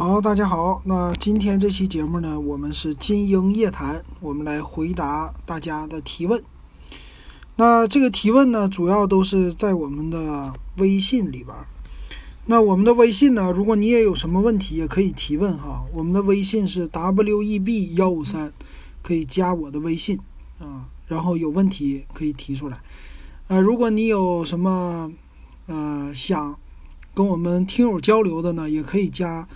[0.00, 0.80] 好，大家好。
[0.86, 6.42] 那今天这期节目呢，我们是金鹰夜谈，我们来回答大家的提问。
[7.56, 11.54] 那这个提问呢，主要都是在我们的微信里边。
[12.46, 15.84] 那我们的微信呢，如果你也有什么问题，也可以提问哈。
[15.92, 18.54] 我们的微信是 w e b 幺五三，
[19.02, 20.18] 可以加我的微信
[20.58, 20.88] 啊。
[21.08, 22.80] 然后有问题可以提出来。
[23.48, 25.12] 呃，如果你有什么
[25.66, 26.58] 呃想
[27.12, 29.46] 跟我们听友交流的呢，也可以加。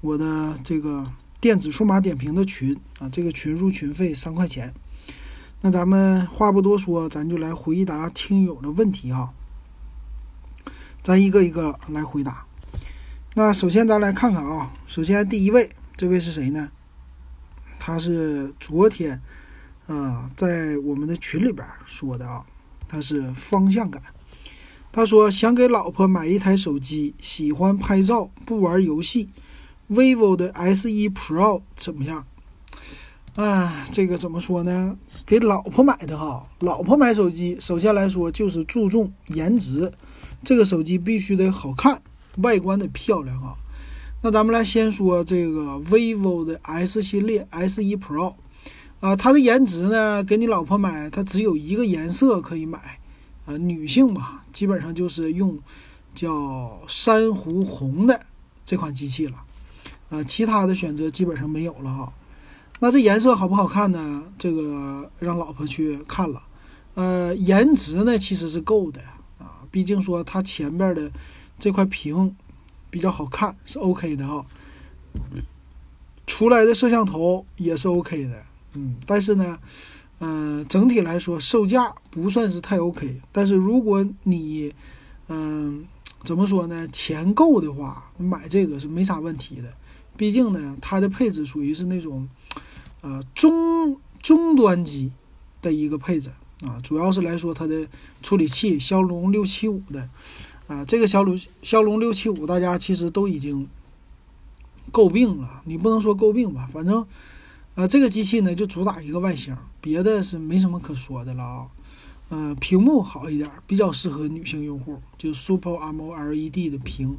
[0.00, 4.74] 我的这个电子数码点评的群啊，这个群入群费三块钱。
[5.60, 9.34] 那咱们话不多说，咱就来回答听友的问题哈。
[11.02, 12.46] 咱一个一个来回答。
[13.34, 16.70] 那首先咱来看看啊，首先第一位，这位是谁呢？
[17.78, 19.20] 他是昨天
[19.86, 22.44] 啊在我们的群里边说的啊，
[22.88, 24.02] 他是方向感。
[24.92, 29.28] 他说想给老婆买一台手机，喜欢拍照，不玩游戏。
[29.90, 32.24] Vivo 的 S 一 Pro 怎么样？
[33.34, 34.96] 哎，这个怎么说呢？
[35.26, 39.92] 给老婆买的哈，老婆买手机，首先来说就是注重颜值，
[40.44, 42.02] 这个手机必须得好看，
[42.38, 43.56] 外观得漂亮啊。
[44.22, 48.34] 那咱们来先说这个 vivo 的 S 系列 S 一 Pro
[49.00, 53.00] 啊，它的颜值呢，给你老婆买，它只有一个颜色可以买
[53.46, 55.58] 啊，女性嘛，基本上就是用
[56.14, 58.20] 叫珊瑚红的
[58.64, 59.34] 这款机器了。
[60.10, 62.12] 啊，其他的选择基本上没有了哈。
[62.80, 64.22] 那这颜色好不好看呢？
[64.38, 66.42] 这个让老婆去看了。
[66.94, 69.00] 呃，颜值呢其实是够的
[69.38, 71.10] 啊，毕竟说它前边的
[71.58, 72.34] 这块屏
[72.90, 74.44] 比较好看，是 OK 的哈。
[76.26, 78.42] 出来的摄像头也是 OK 的，
[78.74, 79.58] 嗯，但是呢，
[80.20, 83.20] 嗯，整体来说售价不算是太 OK。
[83.30, 84.72] 但是如果你，
[85.28, 85.84] 嗯，
[86.24, 86.88] 怎么说呢？
[86.88, 89.72] 钱够的话，买这个是没啥问题的。
[90.20, 92.28] 毕竟呢，它的配置属于是那种，
[93.00, 95.12] 呃中中端机
[95.62, 97.88] 的一个配置啊，主要是来说它的
[98.22, 100.10] 处理器骁龙六七五的，
[100.66, 103.66] 啊，这个骁龙骁龙六七五大家其实都已经
[104.92, 107.06] 诟病了，你不能说诟病吧，反正，
[107.76, 111.66] 呃，这个机器呢就主打一个外形，别的是没什么可说的了啊，
[112.28, 117.16] 呃，屏幕好一点，比较适合女性用户，就 Super AMOLED 的屏。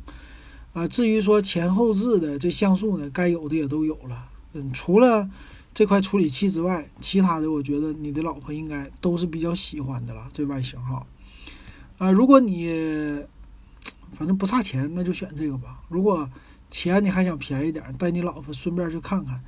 [0.74, 4.30] 啊，至于说前后置的这像素呢，该有的也都有了。
[4.54, 5.30] 嗯，除了
[5.74, 10.30] 这块处理器之外，其他的我觉得你的老婆应该都是比较喜欢的了。
[10.32, 11.06] 这外形哈，
[11.98, 13.26] 啊，如果你
[14.18, 15.82] 反正不差钱，那就选这个吧。
[15.90, 16.30] 如果
[16.70, 19.44] 钱你还想便宜点，带你老婆顺便去看看，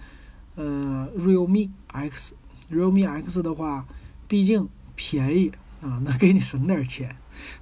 [0.56, 3.86] 呃，realme X，realme X 的话，
[4.28, 5.52] 毕竟便宜
[5.82, 7.16] 啊，能给你省点钱，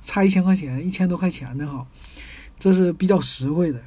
[0.03, 1.87] 差一千块钱，一千多块钱的哈。
[2.61, 3.79] 这是比较实惠的，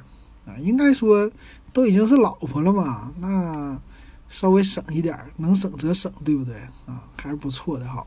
[0.45, 1.31] 啊，应该说
[1.71, 3.79] 都已经是老婆了嘛，那
[4.27, 6.55] 稍微省一点，能省则省，对不对？
[6.85, 8.05] 啊，还是不错的哈。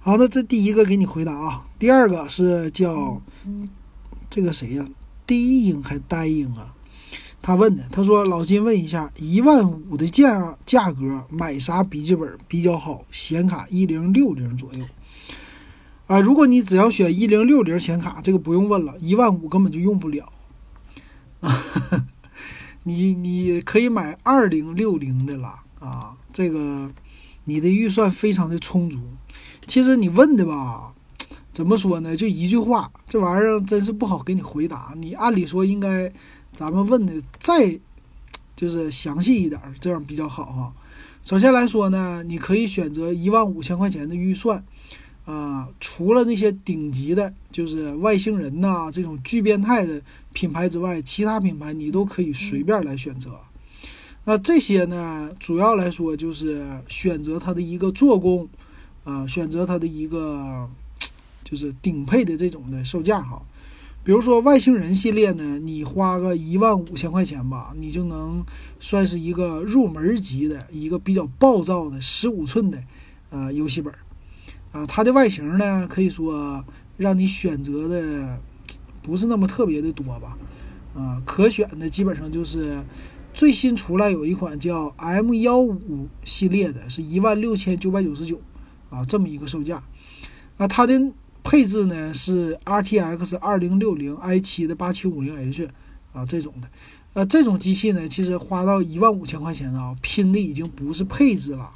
[0.00, 3.22] 好，那这第一个给你回答啊，第二个是叫
[4.28, 4.86] 这个谁呀？
[5.26, 6.74] 低音还呆音啊？
[7.40, 13.02] 他问的，他说老金问一下，一万五的价价格买啥笔记本比较好？
[13.10, 14.84] 显卡一零六零左右。
[16.06, 20.30] 啊，如果你只要选一零六零显卡，这个不用问了，一万五根本就用不了。
[21.40, 21.62] 啊
[22.86, 26.90] 你你可以买二零六零的了啊，这个
[27.44, 28.98] 你的预算非常的充足。
[29.66, 30.92] 其实你问的吧，
[31.50, 32.14] 怎么说呢？
[32.14, 34.92] 就一句话，这玩意儿真是不好给你回答。
[34.98, 36.12] 你按理说应该
[36.52, 37.80] 咱们问的再
[38.54, 40.74] 就是详细一点，这样比较好哈。
[41.22, 44.62] 首先来说呢，你可以选择一万五千块钱的预算。
[45.24, 50.02] 啊，除了那些顶级的，就是外星人呐这种巨变态的
[50.32, 53.30] 品牌之外，其他品牌你都可以随便来选择。
[54.24, 58.48] 那这些呢，主要来说就是选择它的一个做工，
[59.04, 60.68] 啊，选择它的一个
[61.42, 63.42] 就是顶配的这种的售价哈。
[64.02, 68.44] 比如说外星人系列呢，你花个一万五千块钱吧，你就能
[68.78, 72.82] 算是一个入门级的一个比较暴躁的十五寸的
[73.30, 73.94] 呃游戏本。
[74.74, 76.64] 啊，它的外形呢，可以说
[76.96, 78.38] 让你选择的
[79.02, 80.36] 不是那么特别的多吧？
[80.94, 82.82] 啊，可选的基本上就是
[83.32, 88.40] 最新出来有一款叫 M 幺五系列的，是一万六千九百九十九
[88.90, 89.80] 啊，这么一个售价。
[90.56, 91.00] 啊，它的
[91.44, 95.68] 配置呢是 RTX 二零六零 i 七的八七五零 H
[96.12, 96.68] 啊这种的。
[97.12, 101.70] 呃，这种机器呢，其实花到一万五千块钱啊，拼的已经不是配置了。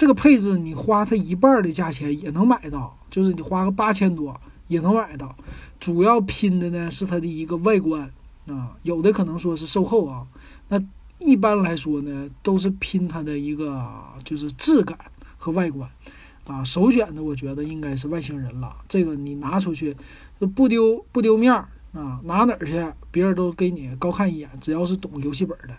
[0.00, 5.36] 这个配置你花它一半的价钱也能买到，就是你花个八千多也能买到。
[5.78, 8.10] 主要拼的呢是它的一个外观
[8.46, 10.26] 啊，有的可能说是售后啊，
[10.68, 10.82] 那
[11.18, 13.86] 一般来说呢，都是拼它的一个
[14.24, 14.96] 就是质感
[15.36, 15.86] 和外观
[16.46, 16.64] 啊。
[16.64, 19.94] 首选的我觉得应该是外星人了，这个你拿出去
[20.56, 25.76] 不丢不丢面儿啊，拿哪儿去别人都给你高看一眼，只要是懂游戏本的。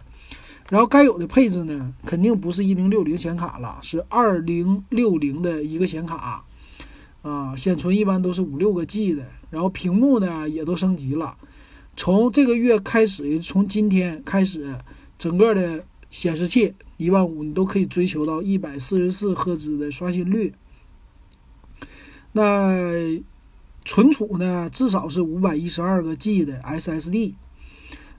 [0.71, 6.45] 然后该有的配置呢，肯定不是一零六零显卡了，是二零六零的一个显卡，
[7.23, 9.25] 啊，显存一般都是五六个 G 的。
[9.49, 11.37] 然后屏幕呢也都升级了，
[11.97, 14.77] 从这个月开始，从今天开始，
[15.17, 20.53] 整个的显示器一万五你都可以追求到一百四十四赫兹的刷新率。
[22.31, 23.21] 那
[23.83, 27.33] 存储呢，至少是五百一十二个 G 的 SSD。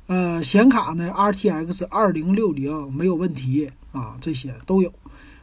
[0.09, 4.93] 呃，显卡呢，RTX 二零六零没有问题啊，这些都有。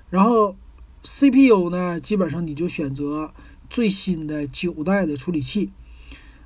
[0.10, 0.56] 然后
[1.04, 3.34] CPU 呢，基本上你就选择
[3.70, 5.72] 最新的九代的处理器。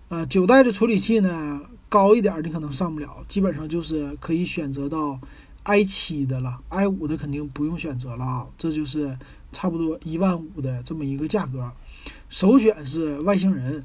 [0.09, 5.19] 呃，九代的处理器呢，高一点你可能上不了，基本上就是可以选择到
[5.63, 8.47] i 七的了，i 五的肯定不用选择了啊。
[8.57, 9.17] 这就是
[9.51, 11.71] 差不多一万五的这么一个价格。
[12.29, 13.83] 首选是外星人。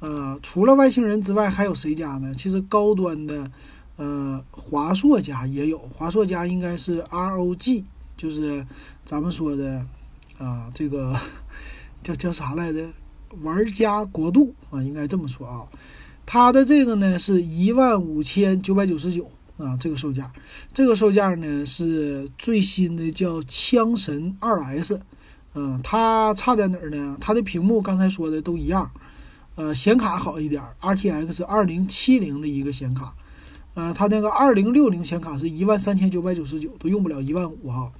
[0.00, 2.34] 呃，除了外星人之外，还有谁家呢？
[2.34, 3.50] 其实高端的，
[3.96, 5.78] 呃，华硕家也有。
[5.78, 7.84] 华硕家应该是 ROG，
[8.16, 8.66] 就是
[9.04, 9.86] 咱们说的，
[10.38, 11.14] 啊，这个
[12.02, 12.86] 叫叫啥来着？
[13.42, 15.68] 玩家国度啊，应该这么说啊。
[16.24, 20.32] 它的这个呢是一万五千九百九十九啊，这个售价。
[20.72, 25.00] 这个售价呢是最新的叫枪神二 S，
[25.54, 27.18] 嗯，它差在哪儿呢？
[27.20, 28.90] 它的屏幕刚才说的都一样。
[29.60, 33.14] 呃，显卡好一点，RTX 二零七零的一个显卡，
[33.74, 37.92] 呃，它那个二零六零显卡是一万三千九百九十九，都用不了一万五哈。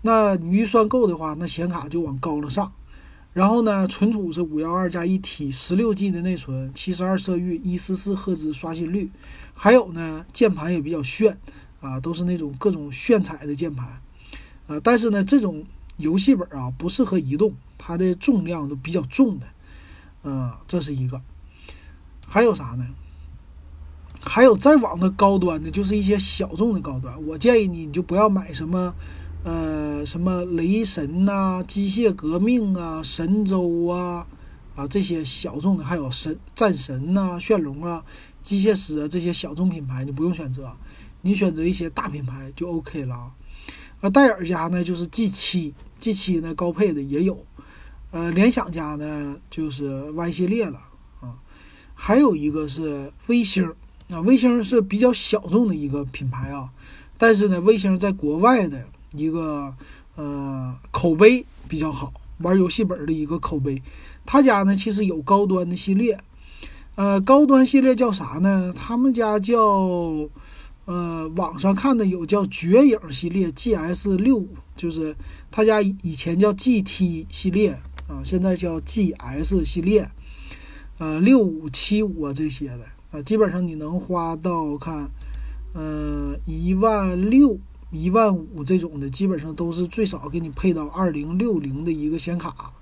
[0.00, 2.72] 那你预算够的话，那显卡就往高了上。
[3.34, 9.10] 然后呢，存储是五幺二加一 T，十六 G 的内存，七十二色域，一四四赫兹刷新率。
[9.52, 11.38] 还有呢，键盘也比较炫
[11.82, 14.00] 啊，都是那种各种炫彩的键盘。
[14.68, 15.66] 啊，但是呢，这种
[15.98, 19.46] 游戏本啊不适合移动，它的重量都比较重的。
[20.22, 21.20] 嗯，这是一个，
[22.26, 22.86] 还有啥呢？
[24.20, 27.24] 还有再往的高端的，就是一些小众的高端。
[27.24, 28.94] 我建议你，你就不要买什么，
[29.44, 34.26] 呃，什么雷神呐、机械革命啊、神州啊，
[34.74, 38.04] 啊这些小众的，还有神战神呐、炫龙啊、
[38.42, 40.76] 机械师啊这些小众品牌，你不用选择，
[41.22, 43.32] 你选择一些大品牌就 OK 了。
[44.00, 47.46] 啊，戴尔家呢，就是 G 七，G 七呢高配的也有。
[48.10, 50.80] 呃，联想家呢就是 Y 系列了
[51.20, 51.36] 啊，
[51.94, 53.74] 还有一个是微星
[54.10, 56.70] 啊，微星是比较小众的一个品牌啊，
[57.18, 59.74] 但是呢，微星在国外的一个
[60.16, 63.82] 呃口碑比较好，玩游戏本的一个口碑。
[64.24, 66.18] 他家呢其实有高端的系列，
[66.94, 68.72] 呃，高端系列叫啥呢？
[68.74, 69.58] 他们家叫
[70.86, 74.46] 呃，网上看的有叫绝影系列 GS 六，
[74.76, 75.14] 就是
[75.50, 77.78] 他家以前叫 GT 系列。
[78.08, 80.10] 啊，现在叫 GS 系列，
[80.96, 85.10] 呃，六五七五啊这些的啊，基本上你能花到看，
[85.74, 87.58] 嗯，一万六、
[87.90, 92.72] 一万五这种的，基本上都是最少给你配到二零六零的一个显卡，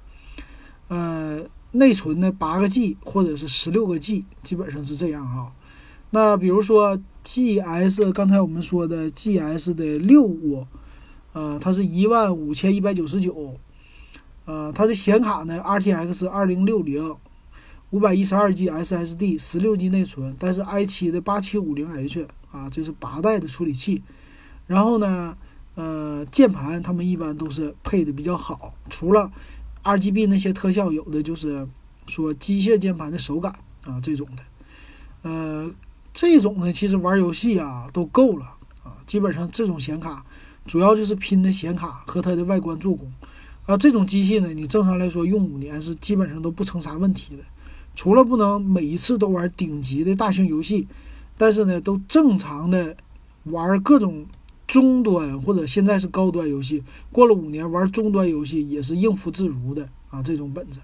[0.87, 5.53] 呃，内存呢八个 G 或者是十六个 G，基本上是这样哈。
[6.11, 10.69] 那比如说 GS，刚才我们说的 GS 的六五，
[11.33, 13.59] 呃，它是一万五千一百九十九。
[14.47, 17.15] 呃，它的显卡呢，RTX 二零六零，
[17.91, 24.03] 五百一十二 G SSD，十六 G 内存，但是 i 七的八七五零 H 啊，这是八代的处理器。
[24.67, 25.37] 然后呢，
[25.75, 29.31] 呃，键盘他们一般都是配的比较好，除了
[29.83, 31.69] RGB 那些特效，有的就是
[32.07, 33.53] 说机械键盘的手感
[33.85, 34.43] 啊这种的。
[35.23, 35.71] 呃，
[36.13, 38.47] 这种呢，其实玩游戏啊都够了
[38.85, 40.25] 啊，基本上这种显卡
[40.67, 43.13] 主要就是拼的显卡和它的外观做工。
[43.67, 47.43] 啊，这种机器呢，你正常来说用五年是基本上都不成啥问题的，
[47.97, 50.87] 除了不能每一次都玩顶级的大型游戏，
[51.37, 52.97] 但是呢，都正常的
[53.43, 54.25] 玩各种
[54.69, 60.23] 中端或者现在是高端游戏，过了五年玩中端游戏也是应付自如的啊。
[60.23, 60.79] 这种本子，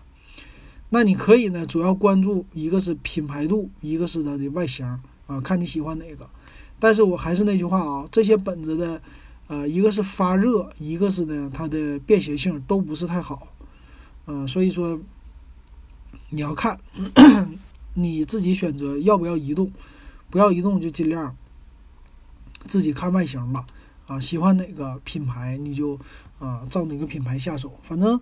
[0.91, 4.85] 那你可以呢，主要关注一个是品牌度，一个是它的外形
[5.29, 6.29] 啊，看你喜欢哪个。
[6.81, 9.01] 但是我还是那句话啊，这些本子的。
[9.49, 13.49] 呃，一个是发热，一个是呢，它的便携性都不是太好，
[14.27, 14.99] 嗯，所以说
[16.31, 16.79] 你要看
[17.95, 19.71] 你自己选择要不要移动，
[20.31, 21.37] 不要移动就尽量
[22.67, 23.67] 自己看外形吧，
[24.07, 25.99] 啊，喜欢哪个品牌你就
[26.39, 28.19] 啊照哪个品牌下手，反正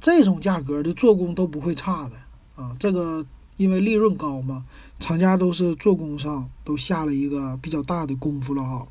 [0.00, 2.16] 这种价格的做工都不会差的，
[2.62, 3.26] 啊，这个
[3.58, 4.64] 因为利润高嘛，
[4.98, 8.86] 厂家都是做工上都下了一个比较大的功夫了哈。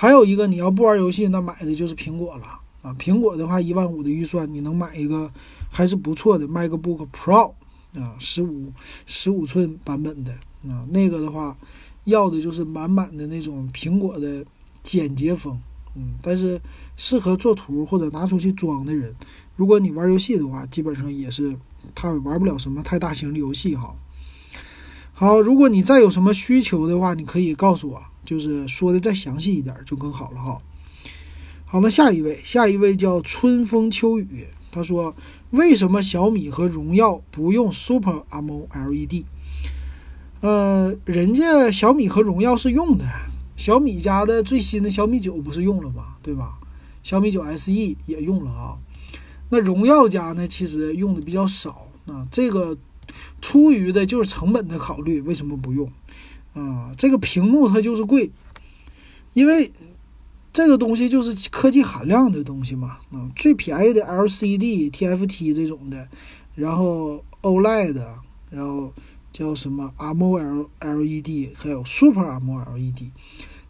[0.00, 2.46] 还有一个，你要不玩游戏，那买的就是苹果了
[2.80, 2.96] 啊。
[2.98, 5.30] 苹果的话，一万五的预算，你能买一个
[5.68, 7.52] 还是不错的 MacBook Pro
[7.94, 8.72] 啊，十五
[9.04, 10.32] 十五寸版本的
[10.70, 11.54] 啊，那个的话，
[12.04, 14.42] 要的就是满满的那种苹果的
[14.82, 15.60] 简洁风，
[15.94, 16.58] 嗯，但是
[16.96, 19.14] 适合做图或者拿出去装的人，
[19.54, 21.54] 如果你玩游戏的话，基本上也是
[21.94, 23.94] 他玩不了什么太大型的游戏哈。
[25.12, 28.02] 好，如果你再有什么需求的话，你可以告诉我。
[28.30, 30.62] 就是说的再详细一点就更好了哈。
[31.64, 35.16] 好，那下一位，下一位叫春风秋雨，他说
[35.50, 39.24] 为什么小米和荣耀不用 Super AMOLED？
[40.42, 43.04] 呃，人家小米和荣耀是用的，
[43.56, 46.14] 小米家的最新的小米九不是用了吗？
[46.22, 46.60] 对吧？
[47.02, 47.72] 小米九 SE
[48.06, 48.78] 也用了啊。
[49.48, 52.28] 那荣耀家呢，其实用的比较少啊。
[52.30, 52.78] 这个
[53.40, 55.90] 出于的就是成本的考虑，为什么不用？
[56.54, 58.30] 啊，这个屏幕它就是贵，
[59.32, 59.72] 因为
[60.52, 62.98] 这个东西就是科技含量的东西嘛。
[63.12, 66.08] 啊，最便宜的 LCD、TFT 这种的，
[66.54, 68.02] 然后 OLED，
[68.50, 68.92] 然后
[69.32, 73.10] 叫什么 AMOLED，还有 Super AMOLED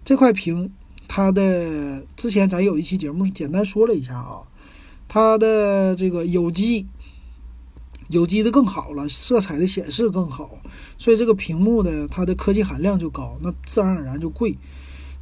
[0.05, 0.73] 这块屏，
[1.07, 4.43] 它的之前咱有一期节目简单说了一下啊，
[5.07, 6.87] 它的这个有机。
[8.11, 10.59] 有机的更好了，色彩的显示更好，
[10.99, 14.59] 所以这个屏幕的它的科技含量就高，那自然而然就贵。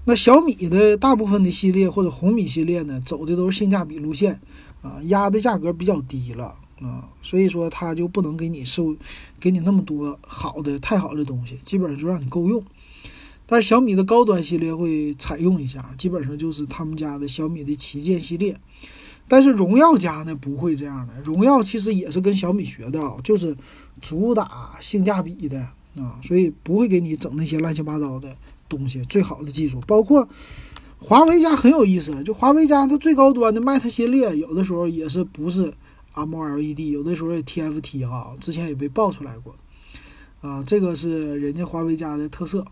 [0.07, 4.41] 那小米的大部分的系列或者红米系列呢，走的都是性价比路线
[4.81, 8.97] 啊，压的价格比较低了啊，所以说它就不能给你收，
[9.39, 12.65] 给你那么多好的太好的东西，基本上就让你够用。
[13.47, 18.57] 但是小米的高端系列会采用一下，基本上就是他们家的小米的旗舰系列。
[19.29, 23.57] 但是荣耀家呢不会这样的，荣耀其实也是跟小米学的啊，就是
[24.01, 25.61] 主打性价比的
[25.97, 28.37] 啊，所以不会给你整那些乱七八糟的
[28.69, 29.03] 东西。
[29.03, 30.29] 最好的技术，包括
[30.99, 35.73] 华为家很有意思，就华为家它最高端的 Mate 系列，有的时候也是不是
[36.15, 39.55] AMOLED，有的时候也 TFT 哈，之前也被爆出来过
[40.41, 42.65] 啊，这个是人家华为家的特色。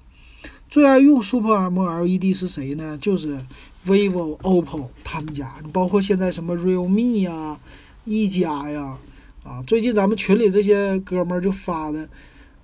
[0.69, 2.99] 最爱用 Super M L E D 是谁呢？
[3.01, 3.39] 就是。
[3.87, 7.57] vivo、OPPO 他们家，包括现在什么 realme 呀、
[8.05, 8.99] 一加呀，
[9.45, 12.09] 啊，最近咱们群里这些哥们儿就发的，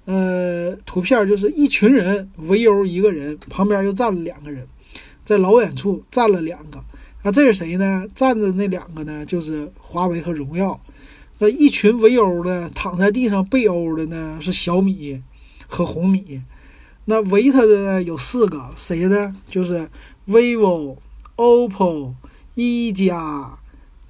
[0.04, 4.66] 呃，图片就是一群人围殴一个人，旁边又站了两个人，
[5.24, 6.82] 在老远处站了两个，
[7.22, 8.04] 啊，这是谁呢？
[8.12, 10.80] 站着那两个呢，就是华为和荣耀，
[11.38, 15.22] 那一群围殴的躺在地上被殴的呢是小米
[15.68, 16.42] 和红米，
[17.12, 19.36] 那围他的呢有四个，谁呢？
[19.50, 19.90] 就是
[20.26, 20.96] vivo。
[21.34, 22.12] OPPO、
[22.54, 23.58] 一加，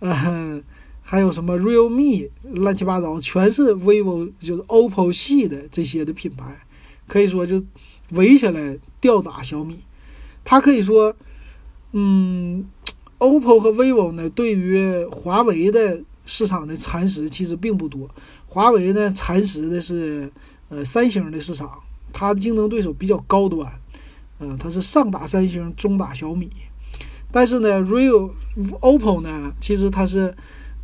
[0.01, 0.63] 嗯，
[1.01, 6.67] 还有什么 Realme，乱七八糟，全是 vivo 就是 OPPO 系的这些的品牌，
[7.07, 7.63] 可以说就
[8.11, 9.79] 围起来吊打小米。
[10.45, 11.15] 它可以说，
[11.93, 12.67] 嗯
[13.19, 18.11] ，OPPO 和 vivo 呢，对于华为的市场的蚕食其实并不多。
[18.49, 20.31] 华为呢，蚕食的是
[20.69, 21.71] 呃三星的市场，
[22.13, 23.73] 它的竞争对手比较高端，
[24.39, 26.51] 嗯，它是上打三星，中打小米。
[27.31, 28.31] 但是呢，real
[28.81, 30.37] OPPO 呢，其实它是，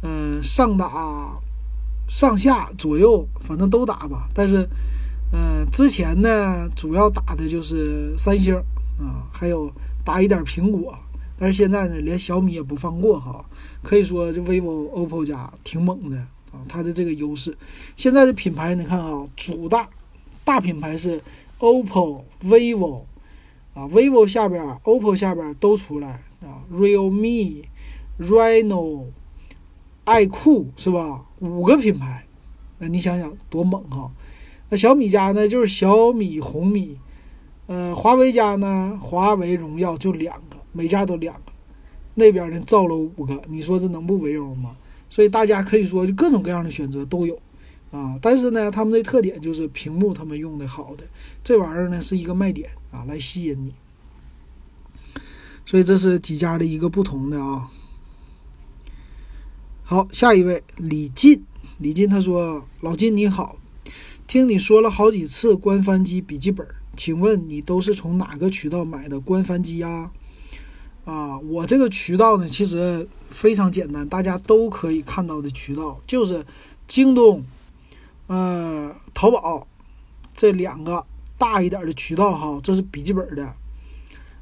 [0.02, 1.38] 嗯，上打、
[2.08, 4.28] 上下左右，反正都打吧。
[4.32, 4.66] 但是，
[5.32, 8.54] 嗯，之前呢，主要打的就是三星
[8.98, 9.70] 啊，还有
[10.02, 10.98] 打一点苹果。
[11.36, 13.44] 但是现在呢，连小米也不放过哈。
[13.82, 16.16] 可以说，这 vivo、OPPO 家挺猛的
[16.50, 17.56] 啊，它的这个优势。
[17.94, 19.86] 现在的品牌你看啊，主大
[20.48, 21.20] 大品牌是
[21.58, 23.02] OPPO、vivo
[23.74, 26.22] 啊，vivo 下边、OPPO 下边都出来。
[26.40, 27.64] 啊，realme、
[28.18, 29.04] reno、
[30.04, 31.26] 爱酷是吧？
[31.40, 32.24] 五个品牌，
[32.78, 34.10] 那你想想多猛哈！
[34.70, 36.96] 那小米家呢，就是小米、红米，
[37.66, 41.52] 呃，华为家呢，华为、荣耀就两个，每家都两个，
[42.14, 44.74] 那边呢造了五个，你说这能不围殴吗？
[45.10, 47.38] 所以大家可以说就各种各样的选择都有
[47.90, 48.18] 啊。
[48.20, 51.04] 但是呢，他们的特点就是屏幕他们用的好的，
[51.42, 53.74] 这玩意儿呢是一个卖点啊，来吸引你。
[55.64, 57.70] 所以这是几家的一个不同的啊。
[59.82, 61.44] 好，下一位李进，
[61.78, 63.56] 李进他说：“老金你好，
[64.26, 66.66] 听你说了好几次官方机笔记本，
[66.96, 70.10] 请问你都是从哪个渠道买的官方机呀？”
[71.06, 76.44] 啊，我这个渠道呢，其实非常简单，大家都可以看到的渠道就是
[76.86, 77.42] 京东、
[78.28, 79.66] 呃淘宝
[80.34, 81.04] 这两个
[81.36, 83.52] 大一点的渠道哈，这是笔记本的。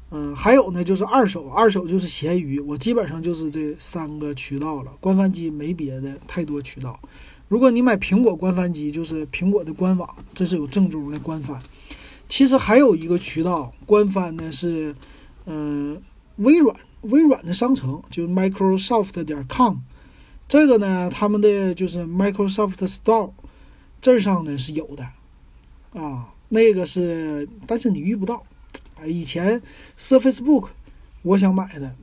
[0.09, 4.91] 嗯，还有呢，就是二手，二手就是闲鱼，我基本上就是这三个渠道了。
[5.01, 6.97] 官方机没别的太多渠道，
[7.49, 11.61] 如果你买苹果官方机，就是苹果的官网，这是有正宗的官方。
[12.29, 14.95] 其实还有一个渠道，官方呢是，
[15.45, 16.01] 嗯，
[16.37, 19.79] 微软微软的商城，就是 Microsoft 点 com。
[20.47, 23.31] 这个呢，他们的就是 Microsoft Store，
[24.07, 25.03] 这上呢是有的，
[26.01, 28.41] 啊，那个是，但是你遇不到。
[28.95, 29.61] 哎，以前
[29.99, 30.69] Surface Book
[31.23, 31.93] 我想买的，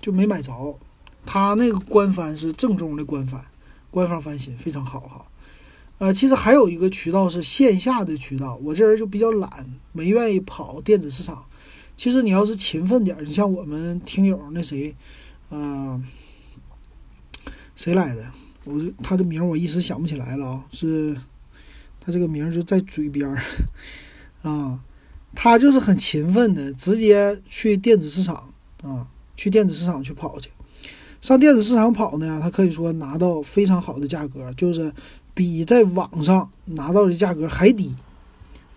[0.00, 0.78] 就没买着。
[1.26, 3.44] 它那个官方是正宗的官方，
[3.90, 5.26] 官方翻新非常好哈。
[5.98, 11.44] 呃，其实还有一个渠道是线下的渠道，我这人就比较懒，没愿意跑电子市场。
[11.94, 14.96] 其实你要是勤奋点，你像我们听友那谁，
[15.50, 16.02] 啊，
[17.76, 18.32] 谁来的？
[18.64, 21.14] 我他的名我一时想不起来了啊，是，
[22.04, 23.42] 他这个名就在嘴边儿
[24.42, 24.80] 啊。
[25.36, 30.48] 他就是很勤奋的，直接去电子市场啊，去电子市场去跑去。
[31.20, 34.92] 上电子市场跑呢，他可以说拿到非常好的价格，就是
[35.34, 37.96] 比在网上拿到的价格还低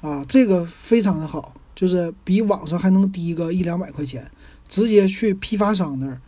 [0.02, 4.32] 啊，这个非常的好，就是比网上还能低个一两百块钱。
[4.68, 6.20] 直接去批发商那儿，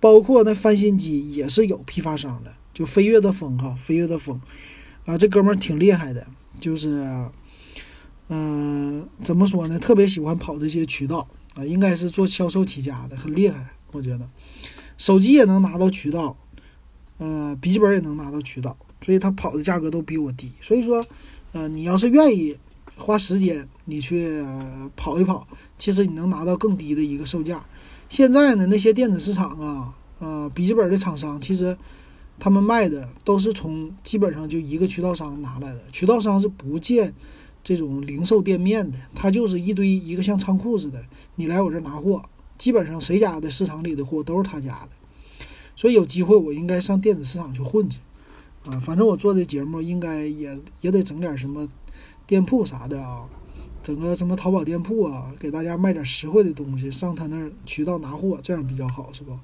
[0.00, 4.40] 包括那翻新机也是有批发商的，就飞跃的风哈，飞跃的风
[5.04, 6.26] 啊，这哥们儿挺厉害的，
[6.58, 7.24] 就是。
[8.28, 9.78] 嗯，怎么说呢？
[9.78, 13.68] 特别喜欢跑这些渠道啊，应该是做销售起家的，很厉害。
[13.92, 14.26] 我觉得，
[14.96, 16.34] 手机也能拿到渠道，
[17.18, 20.50] 呃，笔记本也能拿到渠道，所以他跑的价格都比我低。
[20.62, 21.04] 所以说，
[21.52, 22.56] 呃，你要是愿意
[22.96, 24.42] 花时间，你去
[24.96, 25.46] 跑一跑，
[25.76, 27.62] 其实你能拿到更低的一个售价。
[28.08, 31.76] 现在呢，那些电子市场啊，呃，笔记本的厂商，其实
[32.38, 37.14] 他们卖的都是从基本上就一个渠道商拿来的，渠道商是不建。
[37.66, 41.02] 这种零售店面的，他就是一堆一个像仓库似的，
[41.36, 42.22] 你来我这拿货，
[42.58, 44.90] 基本上谁家的市场里的货都是他家的，
[45.74, 48.00] 所以有机会我应该上电子市场去混去，
[48.66, 51.66] 啊，反正我做的节目应该也也得整点什么
[52.26, 53.24] 店铺啥的啊，
[53.82, 59.34] 整个什么淘宝店铺啊，给大家卖点实惠的东西，上他那儿渠道拿货，这样比较好，是不？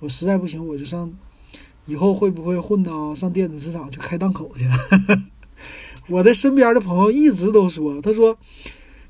[0.00, 1.12] 我实在不行我就上，
[1.86, 4.64] 以后会不会混到上电子市场去开档口去？
[6.08, 8.36] 我的身边的朋友一直都说，他说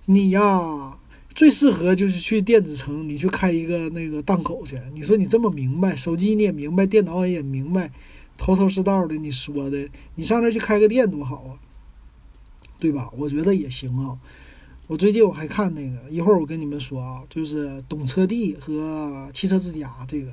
[0.06, 0.98] 你呀
[1.34, 4.78] 最适合就是去电子城，你去开一个那个档口去。
[4.94, 7.90] 你说你这么明白，手机你也明白，电脑也明白，
[8.36, 11.56] 头头是道的，你说的，你上那去开个店多好啊，
[12.78, 13.10] 对吧？
[13.16, 14.18] 我觉得也行啊。
[14.92, 20.30] 我最近我还看那个，一会儿我跟你们说啊，就是懂车帝和汽车之家这个，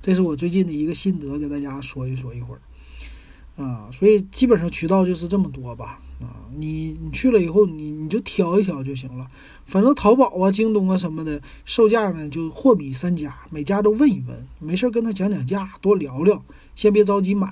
[0.00, 3.62] 这是我最近的一个心得，给大家说一说一会儿。
[3.62, 6.00] 啊，所以基本上渠道就是这么多吧。
[6.22, 9.30] 啊，你你去了以后，你你就挑一挑就行了。
[9.66, 16.42] 反正淘宝啊、京东啊什么的，售价呢就货比三家，每家都问一问，没事跟他讲讲价，多聊聊，
[16.74, 17.46] 先别着急买。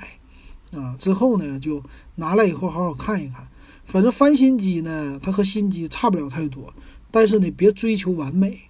[0.73, 1.83] 啊，之后呢就
[2.15, 3.47] 拿来以后好好看一看。
[3.87, 6.75] 反正翻新机呢，它和新机差不了太多，
[7.11, 8.61] 但是呢别追求完美。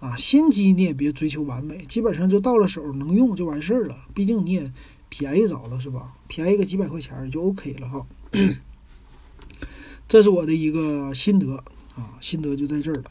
[0.00, 3.96] 啊，新机你也别追求完美，基本上就到了手能用就完事儿了。
[4.12, 4.70] 毕竟你也。
[5.10, 6.12] 便宜着了是吧？
[6.26, 8.06] 便宜个几百块钱就 OK 了哈。
[10.06, 11.64] 这是我的一个心得
[11.96, 13.04] 啊，心得就在这儿了。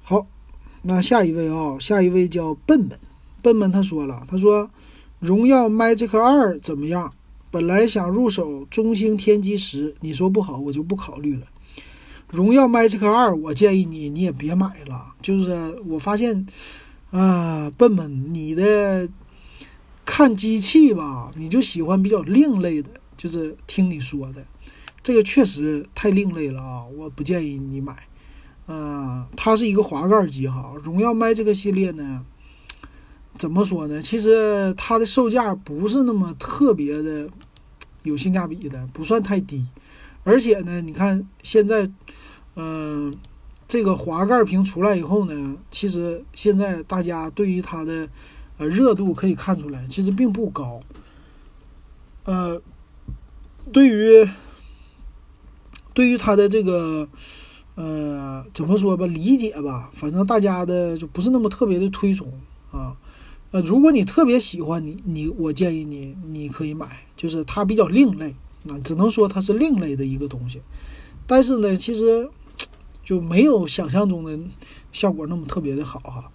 [0.00, 0.28] 好，
[0.82, 3.00] 那下一位啊，下一位叫笨笨，
[3.42, 4.70] 笨笨他说了，他说
[5.18, 7.12] 荣耀 Magic 二怎么样？
[7.54, 11.46] 本来想入手中兴天机十，你说不好我就不考虑了。
[12.26, 15.14] 荣耀 Magic 二，我建议你你也别买了。
[15.22, 15.52] 就是
[15.86, 16.44] 我发现
[17.12, 19.08] 啊，笨笨你的。
[20.04, 24.44] 看机器吧，你就喜欢比较另类的，就是听你说的，
[25.00, 26.84] 这个确实太另类了啊！
[26.98, 27.96] 我不建议你买。
[28.66, 32.26] 嗯，它是一个滑盖机哈，荣耀卖这个系列呢，
[33.36, 34.00] 怎么说呢？
[34.00, 37.28] 其实它的售价不是那么特别的
[38.02, 39.66] 有性价比的，不算太低。
[40.22, 41.90] 而且呢，你看现在，
[42.56, 43.14] 嗯，
[43.68, 48.08] 这个滑盖屏出来以后呢，其实现在大家对于它的。
[48.56, 50.80] 呃，热度可以看出来，其实并不高。
[52.22, 52.62] 呃，
[53.72, 54.24] 对于
[55.92, 57.08] 对于它的这个
[57.74, 62.32] 呃怎么说吧，理解吧，反正大家的就不是那么特别的推崇
[62.70, 62.96] 啊。
[63.54, 68.34] 呃，如果你特别喜欢你你，我建议你你可以买，就是它比较另类
[68.68, 70.60] 啊，只能说它是另类的一个东西。
[71.24, 72.28] 但是呢，其实
[73.04, 74.36] 就没有想象中的
[74.90, 76.32] 效果那么特别的好哈。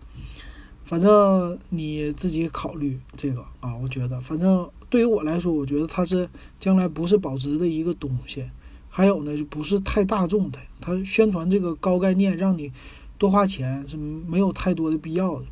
[0.85, 8.45] 反正你自己考虑这个啊，我觉得，反正对于我来说，我觉得它是将来不是保值的一个东西。
[8.87, 12.71] 还有呢，就不是太大众的，它宣传这个高概念，让你
[13.17, 15.45] 多花钱是没有太多的必要的。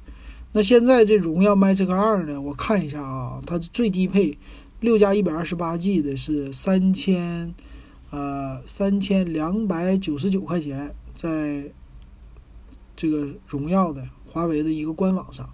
[0.58, 4.40] 那现在这荣耀 Magic 二呢，我看一下啊，它最低配
[4.80, 7.54] 六加一百二十八 G 的是三千，
[8.10, 11.70] 呃，三千两百九十九块钱，在
[12.96, 15.48] 这个荣耀的华为的一个官网上，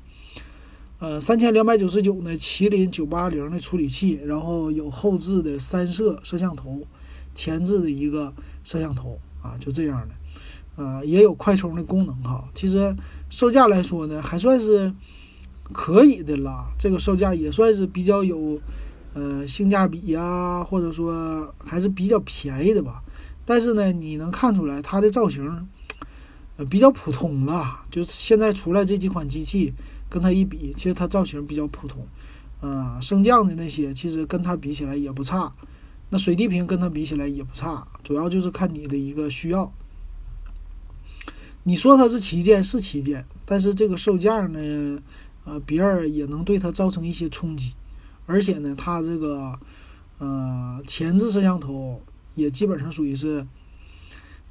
[1.00, 6.82] 呃，三千两百九十九呢，麒麟九八零的处理器，然后有后置的三摄摄像头，
[7.34, 12.48] 前置的一个摄像头啊，就这样的，啊，也有快充的功能哈。
[12.56, 12.96] 其实
[13.34, 14.93] 售价来说呢，还算是
[15.72, 18.60] 可以的啦，这个售价也算是比较有，
[19.15, 23.02] 呃，性价比呀，或者说还是比较便宜的吧。
[23.43, 25.67] 但是呢，你能看出来它的造型。
[26.58, 29.74] 呃，比较普通了，就是现在出来这几款机器
[30.08, 32.06] 跟它一比，其实它造型比较普通，
[32.62, 35.52] 啊，升降的那些其实跟它比起来也不差，
[36.12, 39.74] 那水滴屏跟它比起来也不差，主要就是看你的一个需要。
[41.63, 44.99] 你说它是旗舰是旗舰，但是这个售价呢，
[45.45, 47.73] 呃，别人也能对它造成一些冲击，
[48.26, 49.60] 而且呢，它这个
[50.17, 52.02] 呃前置摄像头
[52.36, 53.45] 也基本上属于是。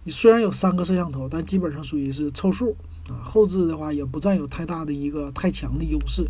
[0.05, 2.75] 你虽然有三个摄像头，但基本上属于是凑数
[3.09, 3.23] 啊。
[3.23, 6.25] 后置的话也不占有太大的一个太强的优势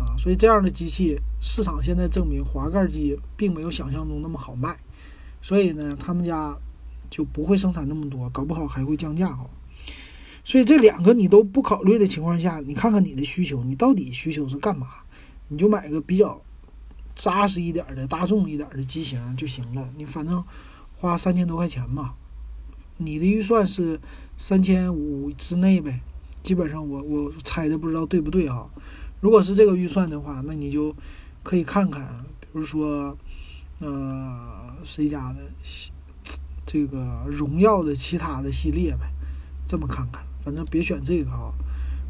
[0.00, 0.16] 啊。
[0.16, 4.78] 所以这样的机器市场现在证明滑盖机并没有想象中那么好卖，
[5.42, 6.56] 所以呢，他们家
[7.10, 9.44] 就不会生产那么多，搞不好还会降价哈。
[10.44, 14.88] 所以这两个你都不考虑的情况下，你看看你的需求，你到底需求是干嘛？
[15.48, 16.40] 你就买个比较
[17.14, 19.90] 扎实一点的、大众一点的机型就行了。
[19.96, 20.44] 你反正
[20.96, 22.14] 花三千多块钱嘛。
[22.96, 23.98] 你的预算是
[24.36, 26.00] 三千五之内呗，
[26.42, 28.66] 基本上我我猜的不知道对不对啊？
[29.20, 30.94] 如果是这个预算的话，那你就
[31.42, 33.16] 可以看看，比如说，
[33.80, 35.40] 呃，谁家的
[36.64, 39.10] 这个荣耀的其他的系列呗，
[39.66, 41.52] 这么看看，反正别选这个啊。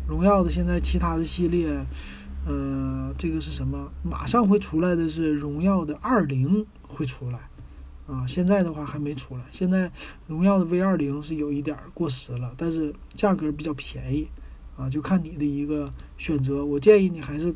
[0.09, 1.69] 荣耀的现在其他的系列，
[2.47, 3.91] 呃，这个是什么？
[4.03, 7.49] 马上会出来的是荣耀的二零会出来。
[8.07, 9.43] 啊，现在的话还没出来。
[9.51, 9.91] 现在
[10.27, 14.29] 荣耀的 V 二零是有一点过时了，但是价格比较便宜，
[14.77, 16.63] 啊，就看你的一个选择。
[16.63, 17.55] 我建议你还是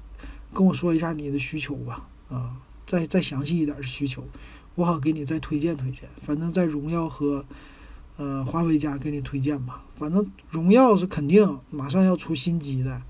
[0.54, 4.24] 跟我说一下你的需求吧，啊，再再详细一点的需求，
[4.74, 6.08] 我好给你再推荐推荐。
[6.22, 7.44] 反正，在荣耀和
[8.18, 9.83] 呃华为家给你推荐吧。
[9.96, 13.00] 反正荣耀是肯定马上要出新机的，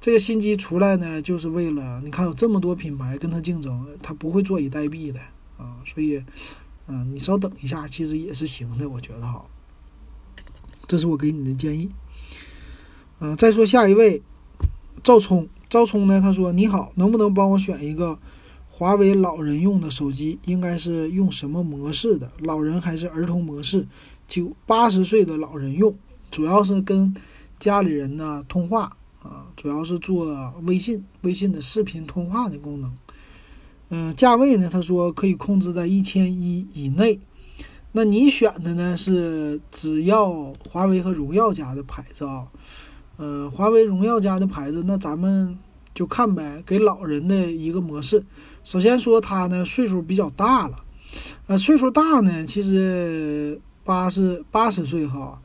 [0.00, 5.20] 这个新机出来呢，就是为了你看有这么多品牌跟它竞争，它不会坐以待毙的。
[5.58, 6.22] 啊，所以，
[6.86, 9.42] 嗯，你稍等一下，其实也是行的，我觉得哈。
[10.86, 11.90] 这是我给你的建议。
[13.20, 14.20] 嗯，再说下一位，
[15.02, 16.20] 赵聪，赵聪呢？
[16.20, 18.18] 他说：“你好，能不能帮我选一个
[18.78, 20.38] 华为老人用的手机？
[20.44, 22.30] 应该是用什么模式的？
[22.40, 23.86] 老人还是儿童模式？
[24.28, 25.96] 九八十岁的老人用，
[26.30, 27.16] 主要是跟
[27.58, 32.92] 家里人呢通话啊，主要是做微信，微信的视频通话的功能。”
[33.88, 34.68] 嗯，价位呢？
[34.70, 37.18] 他说可以控制在一千一以内。
[37.92, 42.46] 那你选的呢是只要华为和荣耀家的牌子啊？
[43.16, 45.58] 嗯，华为、荣耀家的牌子，那咱们
[45.94, 46.62] 就看呗。
[46.66, 48.22] 给老人的一个模式，
[48.66, 50.82] 首先说他呢岁数比较大了，
[51.46, 55.40] 呃，岁数大呢，其实八十八十岁哈，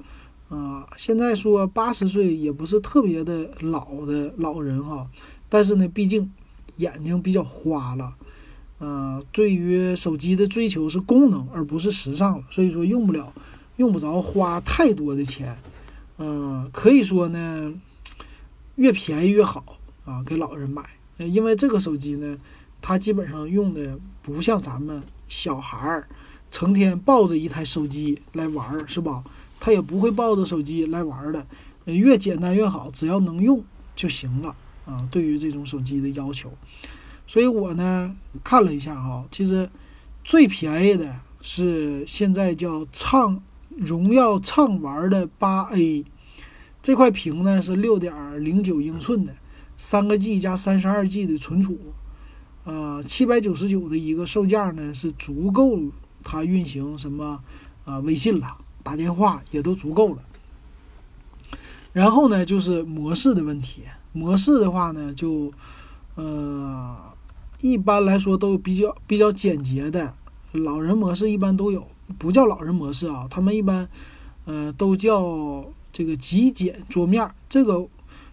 [0.50, 5.08] 啊，现在说八十岁也不是特别的老的老人哈，
[5.50, 6.32] 但是呢，毕竟
[6.78, 8.16] 眼睛比较花了。
[8.80, 13.32] 呃，对于手机的追求是功能，而不是时尚了，所以说用不了，
[13.76, 15.56] 用不着花太多的钱。
[16.18, 17.72] 嗯，可以说呢，
[18.78, 20.84] 越便宜越好啊，给老人买。
[21.18, 22.36] 因为这个手机呢，
[22.82, 26.08] 它基本上用的不像咱们小孩儿
[26.50, 29.24] 成天抱着一台手机来玩儿，是吧？
[29.60, 31.46] 他也不会抱着手机来玩儿的。
[31.86, 33.64] 越简单越好，只要能用
[33.96, 35.08] 就行了啊。
[35.12, 36.52] 对于这种手机的要求。
[37.28, 39.70] 所以我呢看了一下哈，其实
[40.24, 46.06] 最便宜的是现在叫畅荣耀畅玩的八 A，
[46.84, 49.34] 这块屏呢是六点零九英寸的，
[49.78, 51.80] 三个 G 加三十二 G 的存储，
[52.64, 55.80] 呃，七百九十九的一个售价呢是足够
[56.24, 57.44] 它运行什么
[57.86, 60.22] 啊微信了，打电话也都足够了。
[61.94, 65.52] 然后呢就是模式的问题，模式的话呢就
[66.16, 66.98] 呃。
[67.64, 70.16] 一般来说都比较比较简洁的，
[70.52, 73.88] 老人模式一般都有，不叫老人模式啊，他们一般，
[74.46, 77.30] 呃，都叫这个极简桌面。
[77.48, 77.88] 这个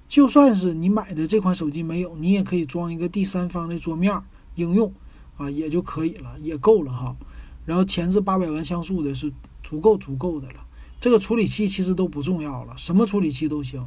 [0.09, 4.23] 就算是你买的这款手机没有，你也可以装一个第三方的桌面
[4.55, 4.93] 应用
[5.37, 7.15] 啊，也就可以了，也够了哈。
[7.67, 9.31] 然后前置八百万像素的是
[9.63, 10.65] 足够足够的了。
[10.99, 13.87] 这个处理器其实都不重要了，什么处理器都行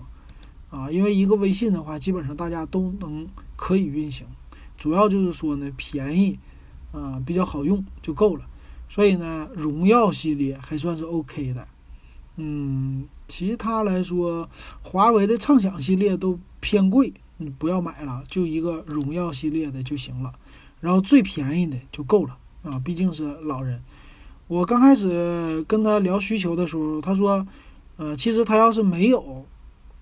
[0.69, 4.27] 啊，因为一个微信的话，基本上大家都能可以运行。
[4.77, 6.39] 主要就是说呢便宜，
[6.91, 8.45] 啊比较好用就够了。
[8.87, 11.67] 所以呢，荣耀系列还算是 OK 的。
[12.37, 14.49] 嗯，其他来说，
[14.81, 20.33] 华为的畅享系列都偏贵，你不要买了，就一个荣耀系列的就行了。
[20.81, 23.81] 然后最便宜的就够了啊，毕竟是老人。
[24.49, 27.47] 我刚开始跟他聊需求的时候，他说，
[27.95, 29.45] 呃，其实他要是没有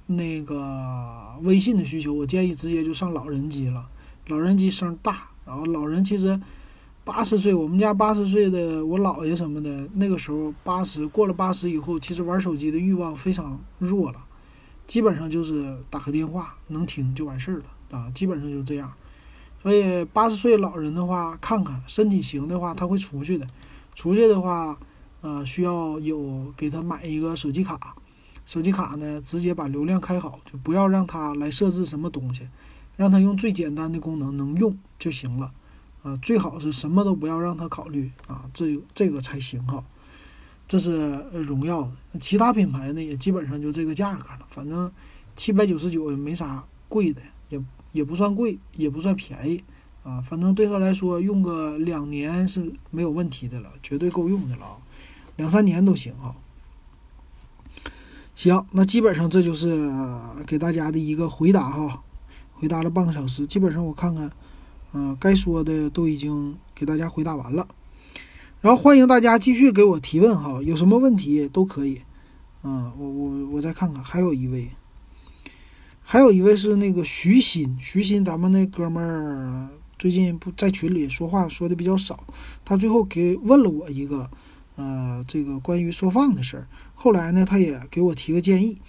[0.07, 3.87] 那个微信的需求，我建议直接就上老人机了。
[4.25, 6.41] 老人机声大，然后老人其实
[7.03, 14.23] 八十岁，我们家八十岁的我姥爷什么的，那个时候八十过了八十以后，其实玩手机的欲望非常弱了，
[14.85, 18.93] 基本上就是打个电话能听就完事儿了啊，基本上就这样。
[19.61, 23.47] 所以八十岁老人的话，看看身体行的话，他会出去的。
[23.95, 24.77] 出去的话，
[25.21, 27.95] 呃，需要有给他买一个手机卡。
[28.45, 32.47] 手机卡呢，直接把流量开好，就不要让他来设置什么东西，
[32.95, 35.51] 让他用最简单的功能能用就行了。
[36.03, 39.83] 啊，最好是什么都不要让他考虑啊，这这个才行哈。
[40.67, 44.91] 这是荣耀，其他品牌呢也基本上就这个价格了，反正
[45.35, 47.63] 七百九十九也没啥贵的，也。
[47.91, 49.63] 也不算贵，也不算便宜，
[50.03, 54.77] 啊，反正对他来说用个两年是没有问题的了，绝对够用的了，
[55.37, 56.35] 两三年都行啊。
[58.35, 59.91] 行，那基本上这就是
[60.45, 62.03] 给大家的一个回答哈，
[62.53, 64.31] 回答了半个小时，基本上我看看，
[64.93, 67.67] 嗯，该说的都已经给大家回答完了，
[68.61, 72.01] 然后欢迎大家继续给我提问哈，有什么问题都可以，
[72.63, 74.69] 嗯，我我我再看看，还有一位。
[76.01, 82.25] 还有一位是那个徐鑫，徐鑫，咱们那哥们儿最近不在群里说话说的比较少，
[82.65, 84.27] 他最后给问了我一个，
[84.75, 86.67] 呃，这个关于缩放的事儿。
[86.95, 88.79] 后来呢，他也给我提个建议，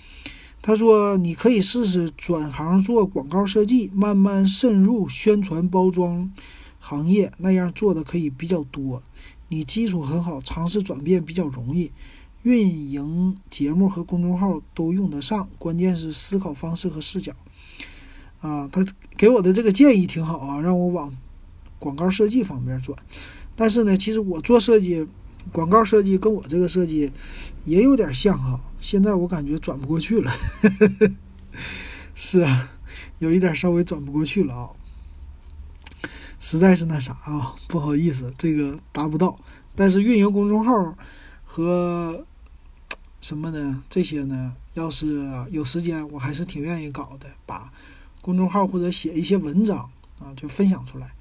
[0.63, 6.31] 他说你可以试试转行做广告设计，慢慢渗入宣传包装
[6.79, 9.03] 行业，那样做的可以比较多。
[9.49, 11.91] 你基础很好，尝试转变比较容易。
[12.43, 17.33] 运营节目和公众号都用得上，关键是思考方式和视角。
[18.41, 21.15] 啊，他给我的这个建议挺好啊，让我往
[21.79, 22.99] 广告设计方面转。
[23.57, 25.07] 但是呢，其实我做设计，
[25.53, 27.11] 广告设计跟我这个设计
[27.65, 28.61] 也有点像哈。
[28.81, 30.33] 现在我感觉转不过去了，
[32.15, 32.71] 是啊，
[33.19, 34.71] 有一点稍微转不过去了啊。
[36.41, 39.39] 实在是那啥啊，不好意思，这个达不到。
[39.77, 40.97] 但是运营公众号
[41.45, 42.25] 和
[43.21, 43.83] 什么呢？
[43.91, 44.55] 这些呢？
[44.75, 47.71] 要是有时间，我还是挺愿意搞的，把
[48.23, 49.79] 公众号或者写一些文章
[50.19, 51.13] 啊，就分享出来。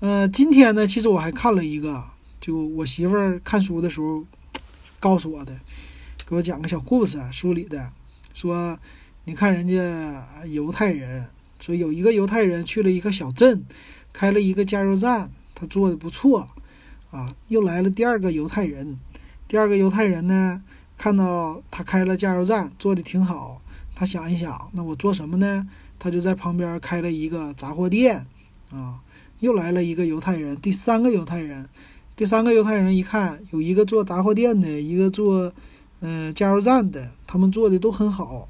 [0.00, 2.04] 呃，今天呢，其实我还看了一个，
[2.40, 4.24] 就我媳妇儿看书的时候
[5.00, 5.58] 告诉我的，
[6.26, 7.90] 给我讲个小故事啊，书里的
[8.32, 8.78] 说，
[9.24, 11.26] 你看人家犹太人，
[11.60, 13.62] 说有一个犹太人去了一个小镇，
[14.10, 16.48] 开了一个加油站，他做的不错
[17.10, 18.98] 啊，又来了第二个犹太人，
[19.46, 20.62] 第二个犹太人呢。
[20.96, 23.60] 看到他开了加油站，做的挺好。
[23.96, 25.68] 他想一想，那我做什么呢？
[25.98, 28.24] 他就在旁边开了一个杂货店。
[28.70, 29.02] 啊，
[29.40, 31.68] 又来了一个犹太人，第三个犹太人，
[32.14, 35.52] 第三个犹太人一看，有一个做杂货店的，一个做
[36.06, 38.46] 嗯加油站的，他们做的都很好。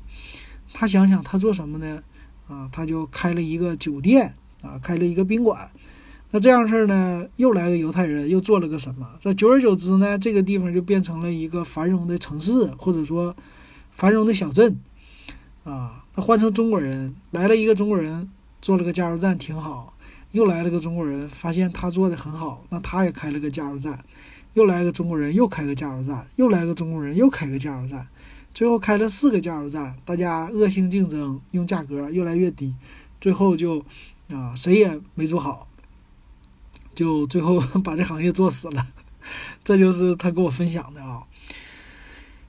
[0.72, 2.02] 他想想，他做什么呢？
[2.48, 5.70] 啊，他就开了一个酒店，啊，开了一个宾馆。
[6.32, 9.08] 那这样事儿呢，又来个犹太人，又做了个什么？
[9.20, 13.36] 这久而久之呢，这个地方就变成了一个繁荣的城市，或者说
[13.92, 14.76] 繁荣的小镇
[15.62, 16.04] 啊。
[16.16, 18.28] 那换成中国人，来了一个中国人，
[18.60, 19.94] 做了个加油站，挺好。
[20.32, 23.96] 又来了个中国人，发现他做的很好，那他也开了个加油站。
[24.54, 26.26] 又来个中国人，又开个加油站。
[26.36, 28.08] 又来个中国人，又开个加油站。
[28.54, 32.72] 最后开了四个加油站，大家恶性竞争，用价格越来越低，
[33.20, 33.84] 最后就
[34.30, 35.68] 啊，谁也没做好。
[36.94, 38.86] 就最后 把这行业做死了，
[39.64, 41.24] 这就是他给我分享的啊。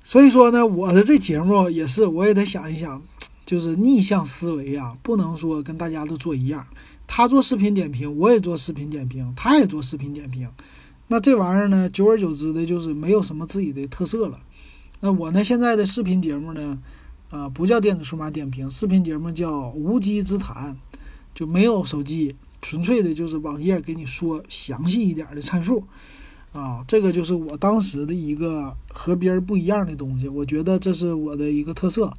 [0.03, 3.01] 所以说呢，我的这节目也是，我也得想一想，
[3.43, 6.67] 就是逆向思维啊，不能说跟大家都做一样。
[7.07, 10.47] 他做视频点评，我也做视频点评，他也做视频点评。
[11.07, 14.39] 那这玩意儿呢，久而久之的，就是没有什么自己的特色了。
[15.01, 16.79] 那我呢，现在的视频节目呢，
[17.29, 20.75] 啊，不叫电子数码点评，视频节目叫无稽之谈，
[21.33, 22.35] 就没有手机。
[22.61, 25.83] 纯粹的就是网页给你说详细一点的参数，
[26.51, 32.11] 啊，这个就是我当时的一个和别人不一样的东西，我觉得这是我的一个特色，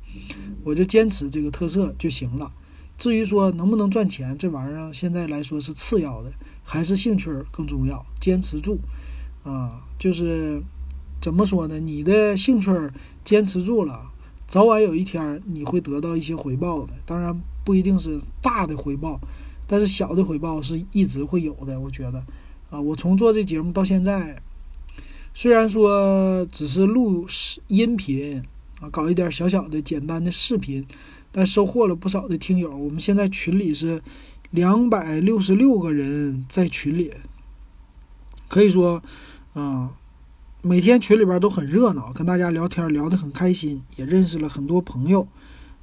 [0.62, 2.52] 我就坚持这个特色就行了。
[2.96, 6.30] 至于说能不能赚钱，这玩意儿现在来说是次要的，
[6.66, 8.78] 还是兴趣更重要，坚持住，
[9.44, 10.60] 啊，就是
[11.20, 11.80] 怎么说呢？
[11.80, 12.70] 你的兴趣
[13.24, 14.10] 坚持住了，
[14.48, 19.18] 早晚有一天你会得到一些回报的，当然不一定是大的回报。
[19.68, 21.80] 但是小的回报是一直会有的。
[21.80, 22.24] 我觉得，
[22.70, 24.40] 啊，我从做这节目到现在，
[25.34, 27.26] 虽然说只是录
[27.66, 28.40] 音频
[28.80, 30.86] 啊，搞一点小小的简单的视频，
[31.32, 32.76] 但收获了不少的听友。
[32.76, 34.00] 我们现在群里是
[34.56, 37.12] 两百六十六个人在群里，
[38.48, 39.02] 可以说，
[39.52, 39.92] 啊。
[40.62, 45.28] 每天群里边都很热闹，跟大家聊天聊得很开心，也认识了很多朋友，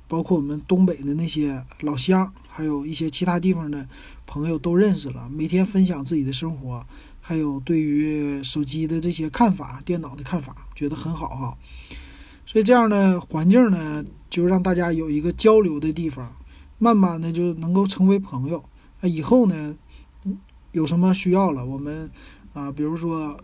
[0.09, 3.87] 包括我们东北的那些老乡，还有一些其他地方的
[4.25, 5.29] 朋友都认识了。
[5.29, 6.85] 每天分享自己的生活，
[7.21, 11.57] 还有对于手机的这些看法、电脑的看法，觉得很好哈。
[12.45, 16.35] 所以这样的环境呢，就让大家有一个交流的地方，
[16.83, 18.61] 慢慢的就能够成为朋友。
[18.99, 19.75] 那以后呢，
[20.73, 22.11] 有什么需要了，我们
[22.53, 23.39] 啊，比如说。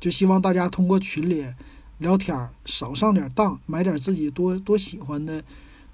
[0.00, 1.44] 就希望大家通过群里
[1.98, 5.42] 聊天，少上点当，买点自己多多喜欢的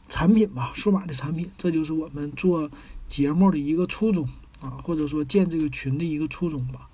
[0.09, 1.49] 产品吧，数码的产品。
[1.57, 2.71] 这就是我们做
[3.09, 4.29] 节目的一个初衷
[4.61, 6.89] 啊，或者说建这个群的一个初衷吧。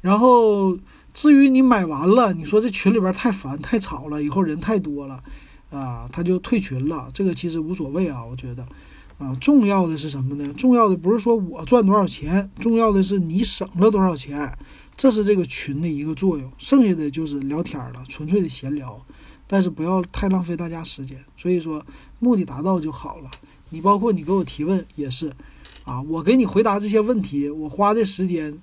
[0.00, 0.76] 然后
[1.14, 5.22] 至于你买完了，你说这群里边太烦太吵了，以后人太多了
[5.70, 7.10] 啊，他就退群了。
[7.14, 8.66] 这个其实无所谓啊，我觉得
[9.20, 10.52] 啊，重要的是什么呢？
[10.54, 14.50] 重要的不是说我赚多少钱，重要的是你省了多少钱。
[14.96, 19.02] 这是这个群的一个作用，剩下的就是聊天了，纯粹的闲聊，
[19.46, 21.18] 但是不要太浪费大家时间。
[21.36, 21.84] 所以说，
[22.18, 23.30] 目的达到就好了。
[23.70, 25.32] 你包括你给我提问也是，
[25.84, 28.58] 啊，我给你回答这些问题，我花的时间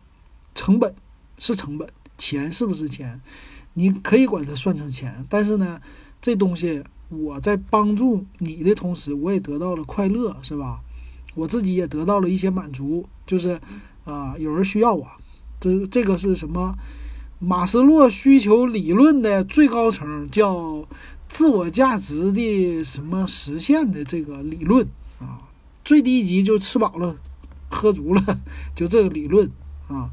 [0.54, 0.94] 成本
[1.38, 3.22] 是成本，钱是不是钱？
[3.74, 5.80] 你可以管它算成钱，但是呢，
[6.20, 10.82] 这东西我在帮助你的同时，我也得到了快乐，是吧？
[11.36, 13.60] 我自己也得到了一些满足，就是
[14.06, 15.08] 啊，有人需要我。
[15.60, 16.76] 这这个是什么？
[17.40, 20.88] 马斯洛需求理论的最高层叫
[21.28, 24.88] 自我价值的什么实现的这个理论
[25.20, 25.46] 啊？
[25.86, 27.16] 最低级就吃饱了，
[27.70, 28.40] 喝足了，
[28.76, 29.50] 就这个理论
[29.88, 30.10] 啊。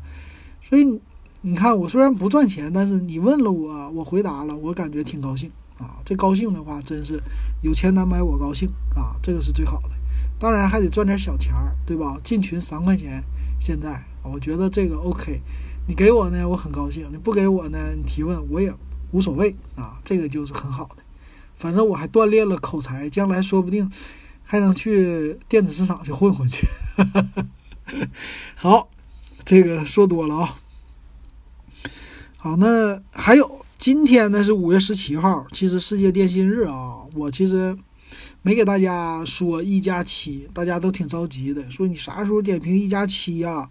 [0.62, 1.00] 所以
[1.40, 5.50] 你看，我虽然不赚钱，但是你问了我，我回答了，我感觉挺高兴
[5.84, 6.00] 啊。
[6.04, 7.22] 这高兴的话，真是
[7.62, 9.90] 有钱难买我高兴啊，这个是最好的。
[10.38, 12.18] 当然还得赚点小钱儿，对吧？
[12.24, 13.22] 进群三块钱，
[13.60, 14.02] 现在。
[14.22, 15.42] 我觉得这个 OK，
[15.86, 18.72] 你给我呢，我很高兴；你不给我呢，你提问我也
[19.12, 20.00] 无所谓啊。
[20.02, 21.02] 这个就是很好的，
[21.58, 23.90] 反正我还锻炼了口才，将来说不定
[24.42, 26.66] 还能去电子市场去混混去。
[28.56, 28.88] 好，
[29.44, 30.58] 这个说多了啊。
[32.38, 37.76] 好，那还有今天呢是五月十七号，其实世界电信日啊，我其实
[38.40, 43.68] 没给大家说一加七，大家都挺着急的，说你啥时候点评一加七呀？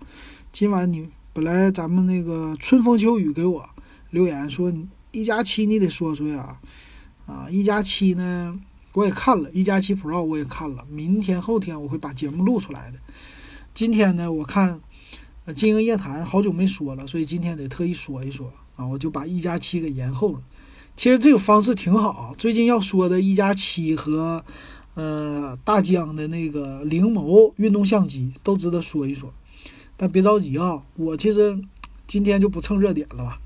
[0.52, 3.67] 今晚你本来咱们那个春风秋雨给我
[4.12, 4.71] 留言说
[5.12, 6.60] 一加七你得说说呀，
[7.26, 8.56] 啊一加七呢
[8.93, 12.99] 我也看了，一加七 Pro 我也看了，明天后天我会把节目录出来的。
[13.73, 14.80] 今天呢我看
[15.45, 20.39] 呃经营夜谈好久没说了，所以今天得特意说一说啊，我就把一加七给延后了。
[20.95, 24.43] 其实这个方式挺好，最近要说的一加七和
[24.93, 29.33] 呃大疆的那个灵眸运动相机都值得说一说。
[29.97, 31.59] 但别着急啊，我其实
[32.05, 33.39] 今天就不蹭热点了吧。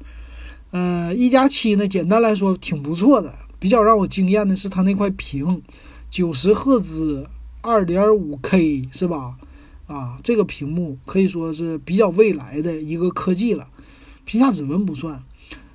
[0.72, 3.34] 呃，一加七呢，简单来说挺不错的。
[3.60, 5.62] 比较让我惊艳的是它那块屏，
[6.10, 7.28] 九十赫兹，
[7.62, 9.38] 二点五 K 是吧？
[9.88, 13.68] 啊，这个屏幕可以说是比较未来的一个科技了。
[14.28, 15.24] 屏下指纹不算，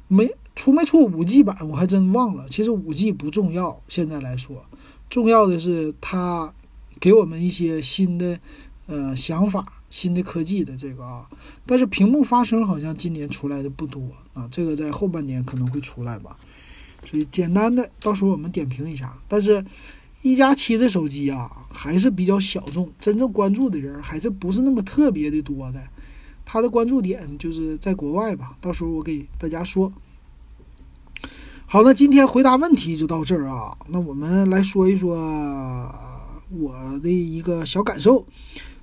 [0.07, 2.47] 没出没出五 G 版我还真忘了。
[2.49, 4.65] 其实五 G 不重要，现在来说，
[5.11, 6.55] 重要的是它
[7.01, 8.39] 给我们一些新的
[8.87, 9.67] 呃想法。
[9.93, 11.29] 新的科技的这个啊，
[11.67, 14.01] 但是屏幕发声好像今年出来的不多
[14.33, 16.35] 啊，这个在后半年可能会出来吧。
[17.05, 19.15] 所以简单的到时候我们点评一下。
[19.29, 19.63] 但是，
[20.23, 25.83] 一加七的手机啊还是比较小众，真正关注的人还是不是那么特别的多的。
[26.53, 29.91] 他的关注点就是在国外吧，到时候我给大家说。
[31.65, 33.75] 好，那今天回答问题就到这儿啊。
[33.89, 35.17] 那我们来说一说
[36.51, 38.27] 我的一个小感受。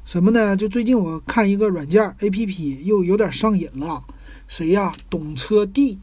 [0.03, 0.57] 什么呢？
[0.57, 4.03] 就最近我看一个软件 A P P 又有点上瘾了。
[4.47, 4.91] 谁呀？
[5.07, 5.99] 懂车帝。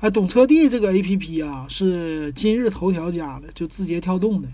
[0.00, 4.48] 哎，懂车帝这个 A P P 啊，是今日头条家的，就字节跳动的。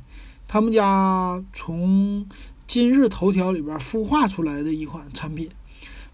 [0.49, 2.27] 他们家从
[2.67, 5.49] 今日头条里边孵化出来的一款产品。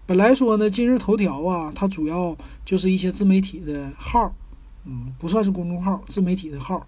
[0.07, 2.35] 本来说呢，今日头条啊，它主要
[2.65, 4.33] 就是一些自媒体的号，
[4.85, 6.87] 嗯，不算是公众号，自媒体的号。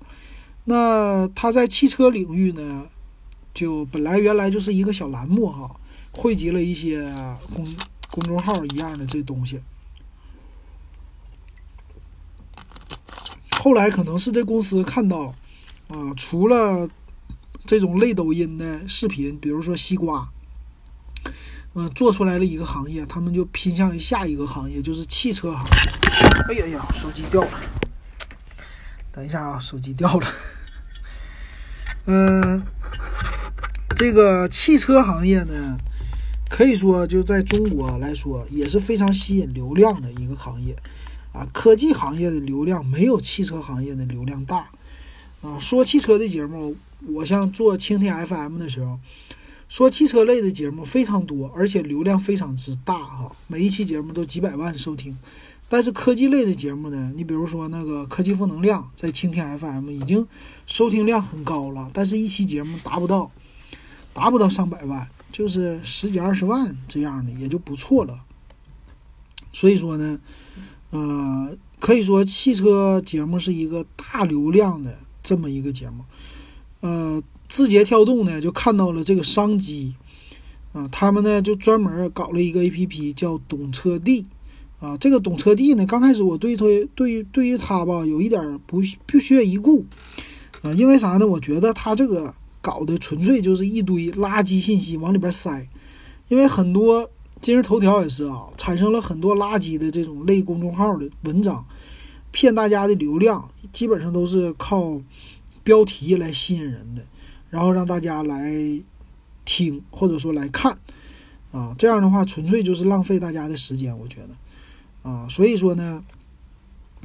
[0.63, 2.87] 那它在汽车领域呢？
[3.51, 5.69] 就本来原来就是一个小栏目哈，
[6.11, 7.01] 汇集了一些
[7.53, 7.65] 公
[8.09, 9.59] 公众号一样的这东西。
[13.51, 15.33] 后来可能是这公司看到，
[15.89, 16.87] 啊，除了
[17.65, 20.29] 这种类抖音的视频，比如说西瓜，
[21.79, 25.69] 呃，做出来了一个行业，他们就偏向于下一个行业，就是汽车行业。
[26.49, 27.51] 哎呀呀，手机掉了，
[29.13, 30.27] 等一下啊，手机掉了。
[32.05, 32.61] 嗯，
[33.95, 35.77] 这个汽车行业呢，
[36.49, 40.75] 可以说就在中国来说也是非常吸引流量的一个行业
[41.31, 41.47] 啊。
[41.53, 44.69] 科技行业的流量没有汽车行业的流量大
[45.41, 45.57] 啊。
[45.57, 46.75] 说汽车的节目，
[47.07, 48.99] 我像做蜻蜓 FM 的时候，
[49.69, 55.17] 说汽车类的节目非常多，而且流量非常之大哈，每一期节目都几百万收听。
[55.69, 60.27] 但是科技类的节目呢，你比如说那个科技负能量，在蜻蜓 FM 已经
[60.65, 63.31] 收听量很高了，但是一期节目达不到，
[64.11, 68.21] 达不到上百万，就是十几二十万这样的也就不错了。
[69.53, 70.19] 所以说呢，
[70.89, 76.03] 呃，可以说汽车节目是一个大流量的这么一个节目。
[76.79, 79.93] 呃，字节跳动呢就看到了这个商机，
[80.71, 84.25] 啊，他们呢就专门搞了一个 APP 叫懂车帝。
[84.79, 86.63] 啊，这个懂车帝呢，刚开始我对他
[86.95, 89.85] 对对于他吧，有一点不不屑一顾，
[90.61, 91.27] 啊，因为啥呢？
[91.27, 95.67] 我觉得他这个搞的纯粹就是一堆垃圾信息往里边塞，
[96.29, 101.65] 因为很多今日头条也是啊，产生了很多垃圾的这种类公众号的文章，
[102.31, 105.01] 骗大家的流量，基本上都是靠
[105.61, 107.05] 标题来吸引人的，
[107.49, 108.53] 然后让大家来
[109.45, 110.77] 听或者说来看，
[111.51, 114.29] 啊，这样的话纯粹就是浪费大家的时间，我觉得。
[115.01, 116.03] 啊，所以说呢，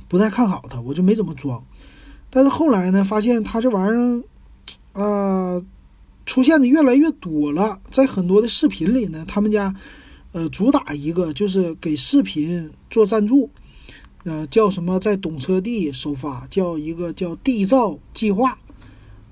[0.09, 1.65] 不太看好它，我就没怎么装。
[2.29, 4.25] 但是后来呢，发现它这玩意儿，
[4.95, 5.65] 呃，
[6.27, 7.81] 出现的越来越多了。
[7.91, 9.73] 在很多的视频里呢，他们家，
[10.33, 13.49] 呃，主打一个就是给视频做赞助，
[14.25, 18.59] 呃，叫什么在懂车帝首发，叫一个叫缔造计划，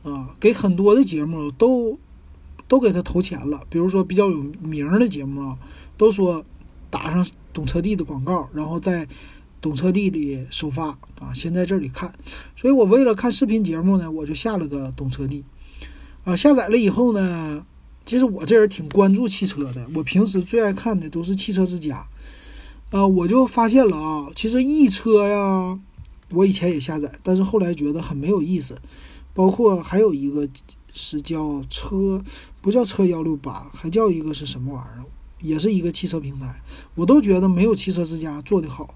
[0.02, 1.98] 啊，给很多的节目都
[2.68, 3.62] 都给他投钱了。
[3.68, 5.58] 比如说比较有名的节目啊，
[5.96, 6.44] 都说
[6.90, 7.26] 打上。
[7.54, 9.06] 懂车帝的广告，然后在
[9.60, 10.86] 懂车帝里首发
[11.20, 12.10] 啊，先在这里看。
[12.56, 15.44] 所以我为了看视频节目呢，我就下了个懂车帝
[16.24, 16.34] 啊。
[16.34, 17.62] 下载了以后呢，
[18.06, 22.06] 其实我这人挺关注汽车的，我平时最爱看的都是汽车之家
[22.88, 23.06] 啊。
[23.06, 25.78] 我就发现了啊，其实易车呀，
[26.30, 28.78] 我以前也下载，但是后来觉得很没有意思。
[29.34, 30.48] 包括还有一个
[30.92, 32.22] 是叫车，
[32.60, 35.04] 不叫车幺六八，还叫一个是什么玩意儿？
[35.40, 36.62] 也是一个汽车平台，
[36.94, 38.94] 我都觉得没有汽车之家做的好。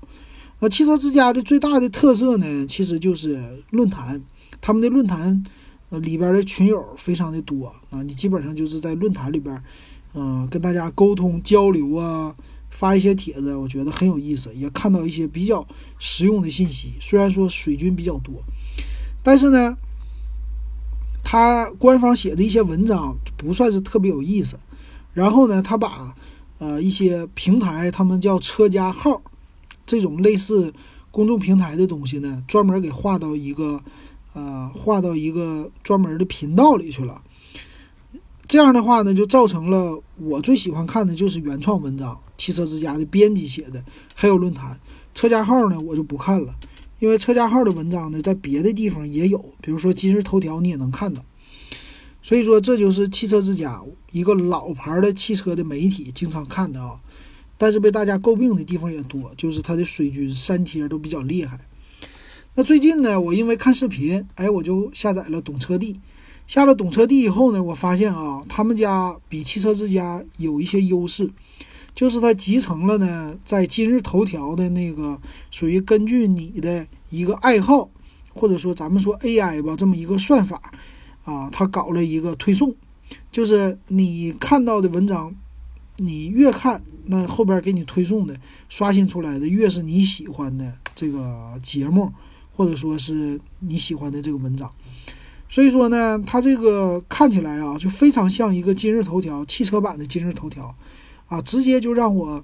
[0.60, 4.22] 那汽车之家的最大的特色呢，其实就是论坛，
[4.60, 5.44] 他们的论坛
[5.90, 9.60] 呃里边的群友非常的多啊，你基本上就是在论坛里边，
[10.14, 12.32] 嗯，跟大家沟通交流啊，
[12.70, 15.66] 发一些帖子，我觉得很有意思，也看到一些比较
[15.98, 16.92] 实用的信息。
[17.00, 18.34] 虽然说水军比较多，
[19.22, 19.76] 但是呢，
[21.28, 24.56] 他官方写的一些文章不算是特别有意思。
[25.12, 26.14] 然后呢，他把
[26.58, 29.20] 呃，一些平台，他们叫车家号，
[29.84, 30.72] 这种类似
[31.10, 33.80] 公众平台的东西呢，专门给划到一个，
[34.34, 37.20] 呃，划到一个专门的频道里去了。
[38.46, 44.78] 这样的话呢，就造成了我最喜欢看的就是原创文章，汽车之家的编辑写的，还有论坛。
[45.12, 46.54] 车家号呢，我就不看了，
[46.98, 51.24] 因为车家号的文章呢，在别的地方也有，比如说今日头条，你也能看到。
[52.22, 53.80] 所以说，这就是汽车之家
[54.10, 56.98] 一个老牌的汽车的媒体经常看的啊，
[57.56, 61.60] 但是被大家诟病的地方也多，就是它的水军删帖都比较厉害。
[62.54, 66.00] 那最近呢，我因为看视频，哎，我就下载了懂车帝。
[66.46, 71.30] 下了懂车帝以后呢，我发现啊，他们家比汽车之家有一些优势，
[71.96, 75.18] 就是它集成了呢，在今日头条的那个
[75.50, 77.90] 属于根据你的一个爱好，
[78.32, 80.60] 或者说咱们说 AI 吧，这么一个算法。
[81.24, 82.72] 啊，它搞了一个推送，
[83.32, 85.34] 就是你看到的文章，
[85.96, 88.38] 你越看，那后边给你推送的
[88.68, 92.12] 刷新出来的越是你喜欢的这个节目，
[92.52, 94.70] 或者说是你喜欢的这个文章。
[95.48, 100.72] 所以说呢，它这个看起来啊，就非常像一个今日头条汽车版的今日头条，
[101.28, 102.42] 啊，直接就让我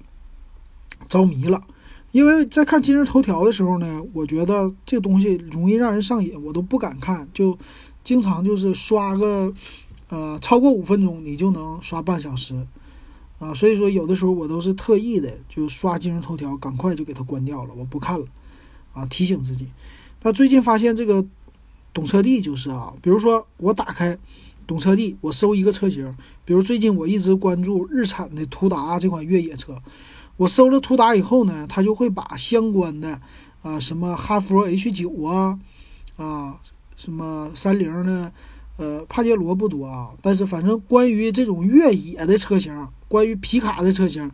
[1.09, 1.61] 着迷了。
[2.11, 7.57] 因为在看今日头条的时候呢，我觉得这东西容易让人上瘾，我都不敢看，就。
[8.03, 9.53] 经常就是刷个，
[10.09, 12.53] 呃，超过五分钟你就能刷半小时，
[13.39, 18.25] 啊，所以说有的时候我都是特意的就刷今日头条，赶快就给它关掉了，我不看了，
[18.91, 19.69] 啊，提醒自己。
[20.21, 21.25] 那最近发现这个
[21.93, 24.17] 懂车帝就是啊，比如说我打开
[24.67, 29.75] 懂车帝，我搜一个车型，比如最近我一直关注日产的途达这款越野车，
[30.37, 33.21] 我搜了途达以后呢，它就会把相关的
[33.61, 35.59] 啊什么哈弗 H 九啊，
[36.17, 36.59] 啊。
[36.95, 38.31] 什么三菱的，
[38.77, 44.31] 呃，帕杰罗不多啊，但是反正关于这种越野的车型，关于皮卡的车型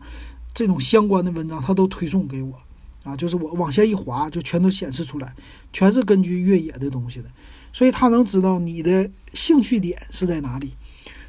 [0.54, 2.54] 这种相关的文章，它都推送给我
[3.02, 5.34] 啊，就是我往下一滑，就全都显示出来，
[5.72, 7.28] 全是根据越野的东西的，
[7.72, 10.72] 所以他能知道你的兴趣点是在哪里。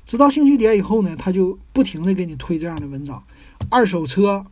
[0.03, 3.23] 知道兴趣点以后呢，他就不停的给你推这样的文章，
[3.69, 4.45] 二手车、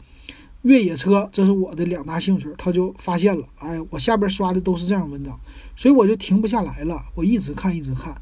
[0.62, 2.48] 越野车，这是我的两大兴趣。
[2.58, 5.38] 他就发现了，哎，我下边刷的都是这样文章，
[5.76, 8.16] 所以我就停不下来了，我一直看，一直看。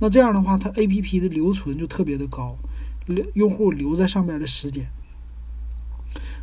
[0.00, 2.58] 那这样的话，它 A P P 的留存就特别的高，
[3.06, 4.84] 留用户留在上边的时间。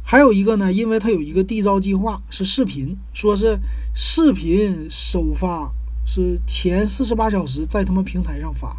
[0.02, 3.60] 还有一个呢，因为它有一个缔造计划，是视频，说是
[3.94, 5.72] 视频首发
[6.12, 8.76] 是前四十八小时在他们平台上发。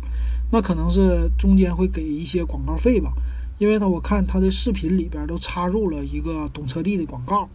[0.51, 3.13] 那可能是中间会给一些广告费吧，
[3.59, 7.49] 因为他我看他的视频里边都插入了一个懂车帝的广告，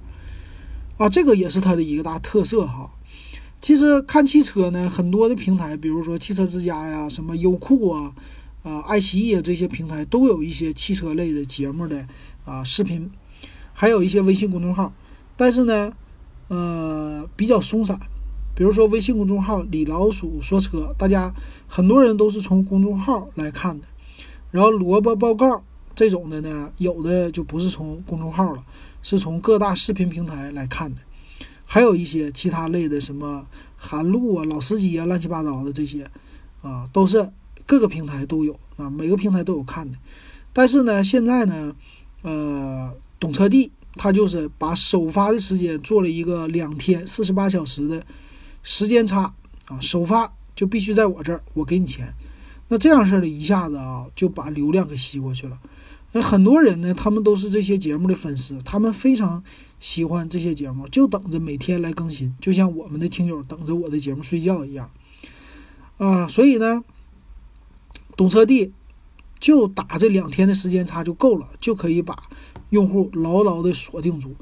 [0.96, 2.90] 啊，这个也是它的一个大特色哈。
[3.60, 8.14] 其实看汽车呢，很多的平台，比如说汽车之家呀、什么优酷啊、
[8.64, 12.08] 啊爱奇艺啊这些平台，都有一些汽车类的节目的
[12.46, 13.12] 啊视频，
[13.74, 14.94] 还有一些微信公众号，
[15.36, 15.92] 但是呢，
[16.48, 18.00] 呃，比较松散。
[18.56, 21.34] 比如说微信公众号“李老鼠说车”，大家
[21.68, 23.86] 很多人都是从公众号来看的。
[24.50, 25.62] 然后萝卜报告
[25.94, 28.64] 这种的呢，有的就不是从公众号了，
[29.02, 31.02] 是从各大视频平台来看的。
[31.66, 33.46] 还有一些其他类的，什么
[33.76, 36.10] 韩路啊、老司机啊、乱七八糟的这些，
[36.62, 37.30] 啊，都是
[37.66, 39.98] 各个平台都有啊，每个平台都有看的。
[40.54, 41.76] 但是呢，现在呢，
[42.22, 48.02] 呃，懂车帝他就是把首发的时间做了一个两天四十八小时的。
[48.66, 49.32] 时间差
[49.68, 52.16] 啊，首发就必须在我这儿，我给你钱。
[52.68, 55.60] 那这样式的，一下子啊，就把流量给吸过去了。
[56.14, 59.44] 那很多人呢，他们都是这些节目的粉丝，他们非常
[59.80, 64.90] 喜欢这些节目，就等着每天来更新，就像我们的听友等着我的节目睡觉一样
[65.98, 66.28] 啊。
[66.28, 66.84] 所以呢，
[68.18, 68.74] 懂车帝
[69.40, 72.24] 就打这两天的时间差就够了，就可以把
[72.72, 74.36] 用户牢牢的锁定住。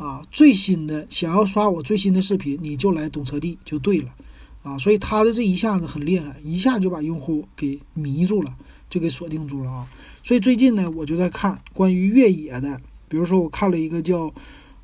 [0.00, 4.10] 啊，最新的想要刷我最新的视频，你就来懂车帝就对了，
[4.62, 8.56] 啊，所以他的这一下子很厉害，一下就把用户给迷住了，
[8.88, 9.86] 就给锁定住了啊。
[10.22, 14.32] 所以最近呢，我就在看关于越野的，比如说我看了一个叫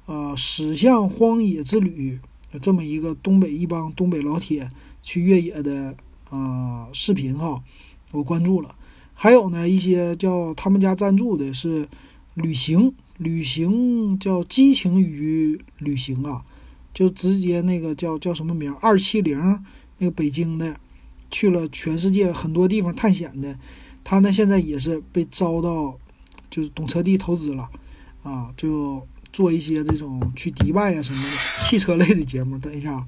[0.05, 2.21] 呃“驶向荒野之旅”
[2.61, 4.69] 这么一个东北一帮东北老铁
[5.03, 5.97] 去越野的
[6.29, 7.63] 啊视频哈，
[8.13, 8.75] 我关注了。
[9.15, 11.89] 还有呢一些叫他们家赞助的是
[12.35, 12.93] 旅行。
[13.19, 16.45] 旅行叫激情与旅行啊，
[16.93, 19.39] 就直接那个叫叫什么名二七零
[19.99, 20.79] 那个北京的，
[21.31, 23.59] 去了全世界很多地方探险的，
[24.05, 25.99] 他呢现在也是被招到，
[26.51, 27.69] 就是懂车帝投资了，
[28.23, 31.31] 啊，就做一些这种去迪拜啊什么的
[31.65, 32.59] 汽车类的节目。
[32.59, 33.07] 等一下，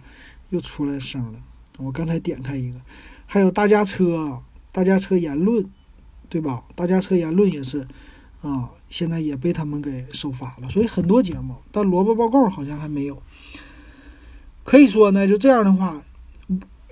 [0.51, 1.39] 又出来声了，
[1.77, 2.81] 我刚才点开一个，
[3.27, 4.41] 还有大家车，
[4.73, 5.65] 大家车言论，
[6.31, 6.65] 对吧？
[6.75, 7.87] 大家车言论也是。
[8.41, 13.23] 啊，现在也被他们给首发了，所以很多节目，但萝卜报告好像还没有。
[14.65, 16.03] 可以说呢，就这样的话，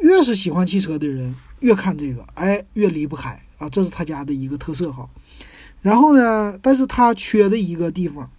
[0.01, 5.09] 越是喜欢汽车的人，越看这个，哎，越离不开啊，这是他家的一个特色哈。
[5.80, 8.30] 然后呢，但是他缺的一个地方，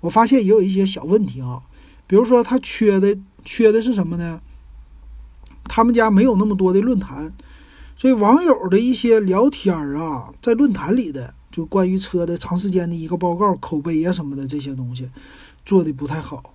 [0.00, 1.62] 我发现也有一些小问题啊，
[2.06, 4.40] 比如说他缺的缺的是什么呢？
[5.64, 7.32] 他们家没有那么多的论坛，
[7.96, 11.34] 所以网友的一些聊天啊，在论坛里的。
[11.56, 15.08] 就关于车的长时间的一个报告、口碑啊什么的这些东西，
[15.64, 16.52] 做的不太好。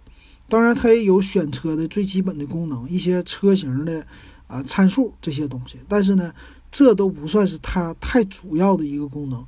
[0.48, 4.06] 当然，它也有选车的最基本的功能，一些车型的
[4.46, 5.80] 啊参数这些东西。
[5.88, 6.32] 但是呢，
[6.72, 9.44] 这都不算是它太主要的一个功能。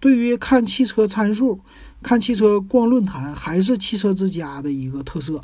[0.00, 1.60] 对于看汽车参数、
[2.02, 5.40] 看汽车逛论坛，还是汽车之家的一个特色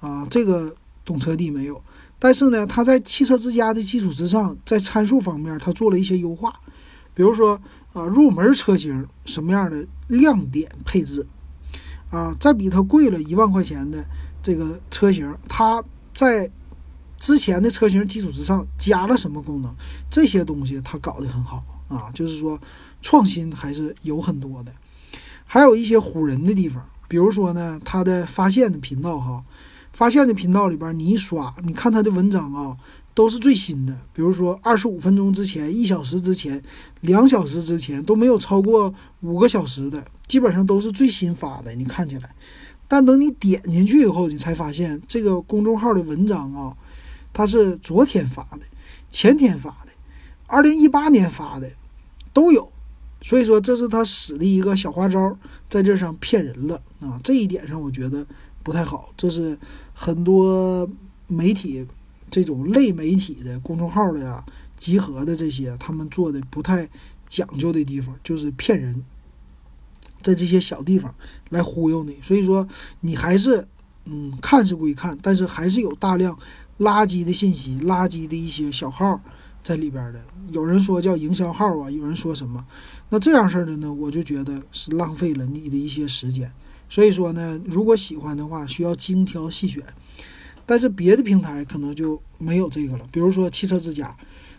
[0.00, 0.26] 啊。
[0.30, 0.74] 这个
[1.04, 1.82] 懂车帝没有，
[2.18, 6.58] 但是呢，它在汽车之家的基础之上，在参数方面，它做了一些优化，
[7.12, 7.60] 比如说。
[7.98, 11.26] 啊，入门车型什么样的亮点配置？
[12.10, 14.04] 啊，再比它贵了一万块钱的
[14.40, 15.82] 这个车型，它
[16.14, 16.48] 在
[17.16, 19.74] 之前的车型基础之上加了什么功能？
[20.08, 22.56] 这些东西它搞得很好啊，就是说
[23.02, 24.72] 创新还是有很多的。
[25.44, 29.42] 还有一些唬人的地方，比如说呢，它的发现的频道哈，
[29.92, 32.76] 发现的频道里边你一刷，你看它的文章啊。
[33.18, 36.62] 都是最新的，比如说二十五分钟之前、一小时之前、
[37.00, 41.74] 两小时之前都没有超过五个小时的，基本上都是最新发的。
[41.74, 42.32] 你看起来，
[42.86, 46.76] 但等你点进去以后，你才发现这个公众号的文章啊，
[47.32, 48.60] 它是昨天发的、
[49.10, 49.90] 前天发的、
[50.46, 51.68] 二零一八年发的
[52.32, 52.70] 都有。
[53.22, 55.36] 所以说，这是他使的一个小花招，
[55.68, 57.18] 在这上骗人了啊！
[57.24, 58.24] 这一点上我觉得
[58.62, 59.58] 不太好，这是
[59.92, 60.88] 很多
[61.26, 61.84] 媒体。
[62.38, 64.44] 这种类媒体的公众号的呀，
[64.76, 66.88] 集合的这些，他们做的不太
[67.28, 69.02] 讲究的地方，就是骗人
[70.22, 71.12] 在这些小地方
[71.48, 72.16] 来忽悠你。
[72.22, 72.64] 所以说，
[73.00, 73.66] 你还是
[74.04, 76.38] 嗯看是归看，但是还是有大量
[76.78, 79.20] 垃圾的信息、垃圾的一些小号
[79.64, 80.20] 在里边的。
[80.52, 82.64] 有人说叫营销号啊，有人说什么？
[83.08, 86.48] 那这样式的呢，我就觉得是浪费了你的一些时间。
[86.88, 89.82] 所以说呢，如果喜欢的话，需要精挑细选。
[90.68, 94.14] 但是别的平台可能就没有这个了，比如说汽车之家，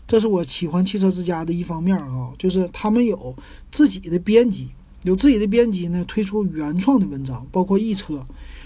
[0.07, 3.35] 这是我喜欢汽车之家的一方面啊，就是他们有
[3.71, 4.69] 自己的编辑，
[5.03, 8.25] 有自己的编辑呢，推出原创的文章，包括易车。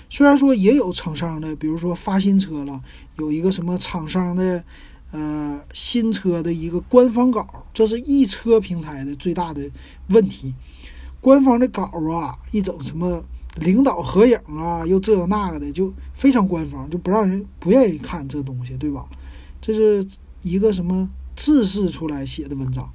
[0.09, 2.81] 虽然说也有厂商的，比如说发新车了，
[3.17, 4.63] 有一个什么厂商的，
[5.11, 9.69] 呃，新车的一个官方稿，这是易车平台的最大的
[10.07, 10.55] 问题，
[11.19, 13.21] 官方的稿啊，一整什么。
[13.55, 19.05] 领导合影啊，又这那个的，就非常官方，就不让人不愿意看这东西，对吧？
[19.61, 20.05] 这是
[20.41, 22.91] 一个什么自视出来写的文章，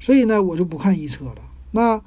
[0.00, 1.36] 所以呢，我就不看一车了。
[1.70, 2.00] 那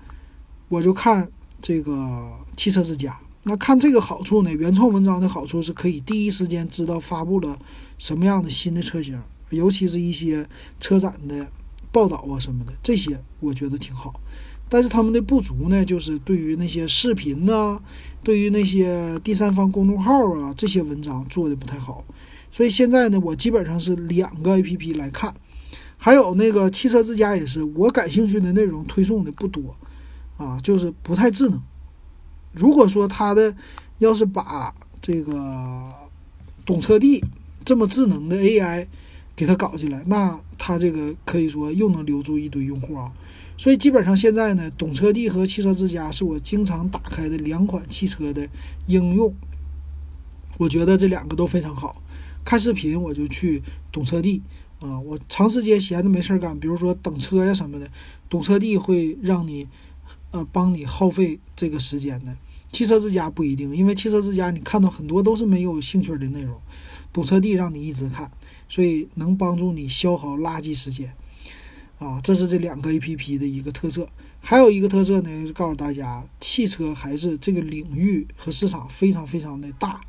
[0.67, 3.17] 我就看这个汽车之家。
[3.43, 7.57] 那看这个好处呢，原创文章的好处是可以第一时间知道发布了
[7.97, 9.19] 什么样的新的车型，
[9.49, 10.47] 尤其是一些
[10.79, 11.49] 车展的
[11.91, 14.13] 报道啊什么的，这些我觉得挺好。
[14.73, 17.77] 但是他们的不足呢，就是对于那些视频呐，
[18.23, 22.05] 对于那些第三方公众号啊，这些文章做的不太好。
[22.53, 25.35] 所以现在呢，我基本上是两个 A P P 来看，
[25.97, 29.75] 还有那个汽车之家也是，我感兴趣的内容推送的不多，
[30.37, 31.61] 啊，就是不太智能。
[32.53, 33.53] 如果说他的
[33.97, 35.83] 要是把这个
[36.65, 37.21] 懂车帝
[37.65, 38.87] 这么智能的 A I
[39.35, 43.11] 给他搞进来，那他这个可以说又能留住一堆用户啊。
[43.61, 48.49] 所以基本上现在呢，懂车帝和汽车之家是我经常打开的两款汽车的
[48.87, 49.31] 应用。
[50.57, 52.01] 我觉得这两个都非常好。
[52.43, 54.41] 看视频我就去懂车帝
[54.79, 57.87] 啊，我长时间闲着没事干，比如说等车呀什么的，
[58.27, 59.67] 懂车帝会让你
[60.31, 62.35] 呃帮你耗费这个时间的。
[62.71, 66.59] 汽车之家不一定，因为汽车之家你看到很多都是没有兴趣的内容，
[67.13, 68.31] 懂车帝让你一直看，
[68.67, 71.13] 所以能帮助你消耗垃圾时间。
[72.01, 80.01] 啊，这是这两个 A P P 的一个特色，还有一个特色呢，是告诉大家，汽车还是这个领域和市场非常非常的大，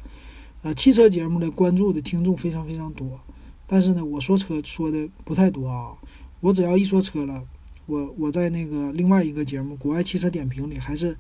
[0.62, 3.20] 呃，汽车节目的关注的听众非常非常多，
[3.66, 5.92] 但是呢，我说车说的不太多啊，
[6.40, 7.44] 我只要一说车了，
[7.84, 11.14] 我我在那个另外一个节目《国外汽车点评》里还是，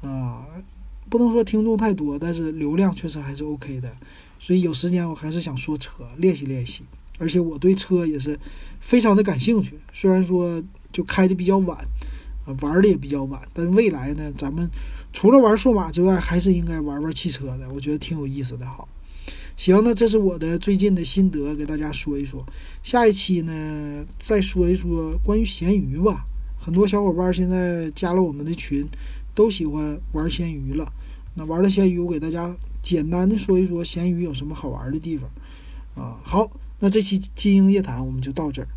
[0.00, 0.42] 呃，
[1.10, 3.94] 不能说听众太多，但是流量确实还是 O K 的，
[4.38, 6.84] 所以有时间我还是想说车，练习练习。
[7.18, 8.38] 而且我对车也是
[8.80, 10.62] 非常的感兴趣，虽然说
[10.92, 11.78] 就开的比较晚，
[12.44, 14.70] 啊，玩的也比较晚，但未来呢，咱们
[15.12, 18.66] 除了玩数码之外，还是应该玩玩汽车的，我觉得挺有意思的。
[18.66, 18.86] 好，
[19.56, 22.44] 行，那这是我的最近的心得，给大家说一说。
[22.82, 26.26] 下一期呢，再说一说关于闲鱼吧。
[26.58, 28.86] 很多小伙伴现在加了我们的群，
[29.34, 30.92] 都喜欢玩闲鱼了。
[31.34, 35.30] 那玩了闲鱼，我给大家简单的说一说闲鱼有什么好玩的地方。
[35.94, 36.50] 啊，好。
[36.80, 38.68] 那这期金鹰夜谈我们就到这儿。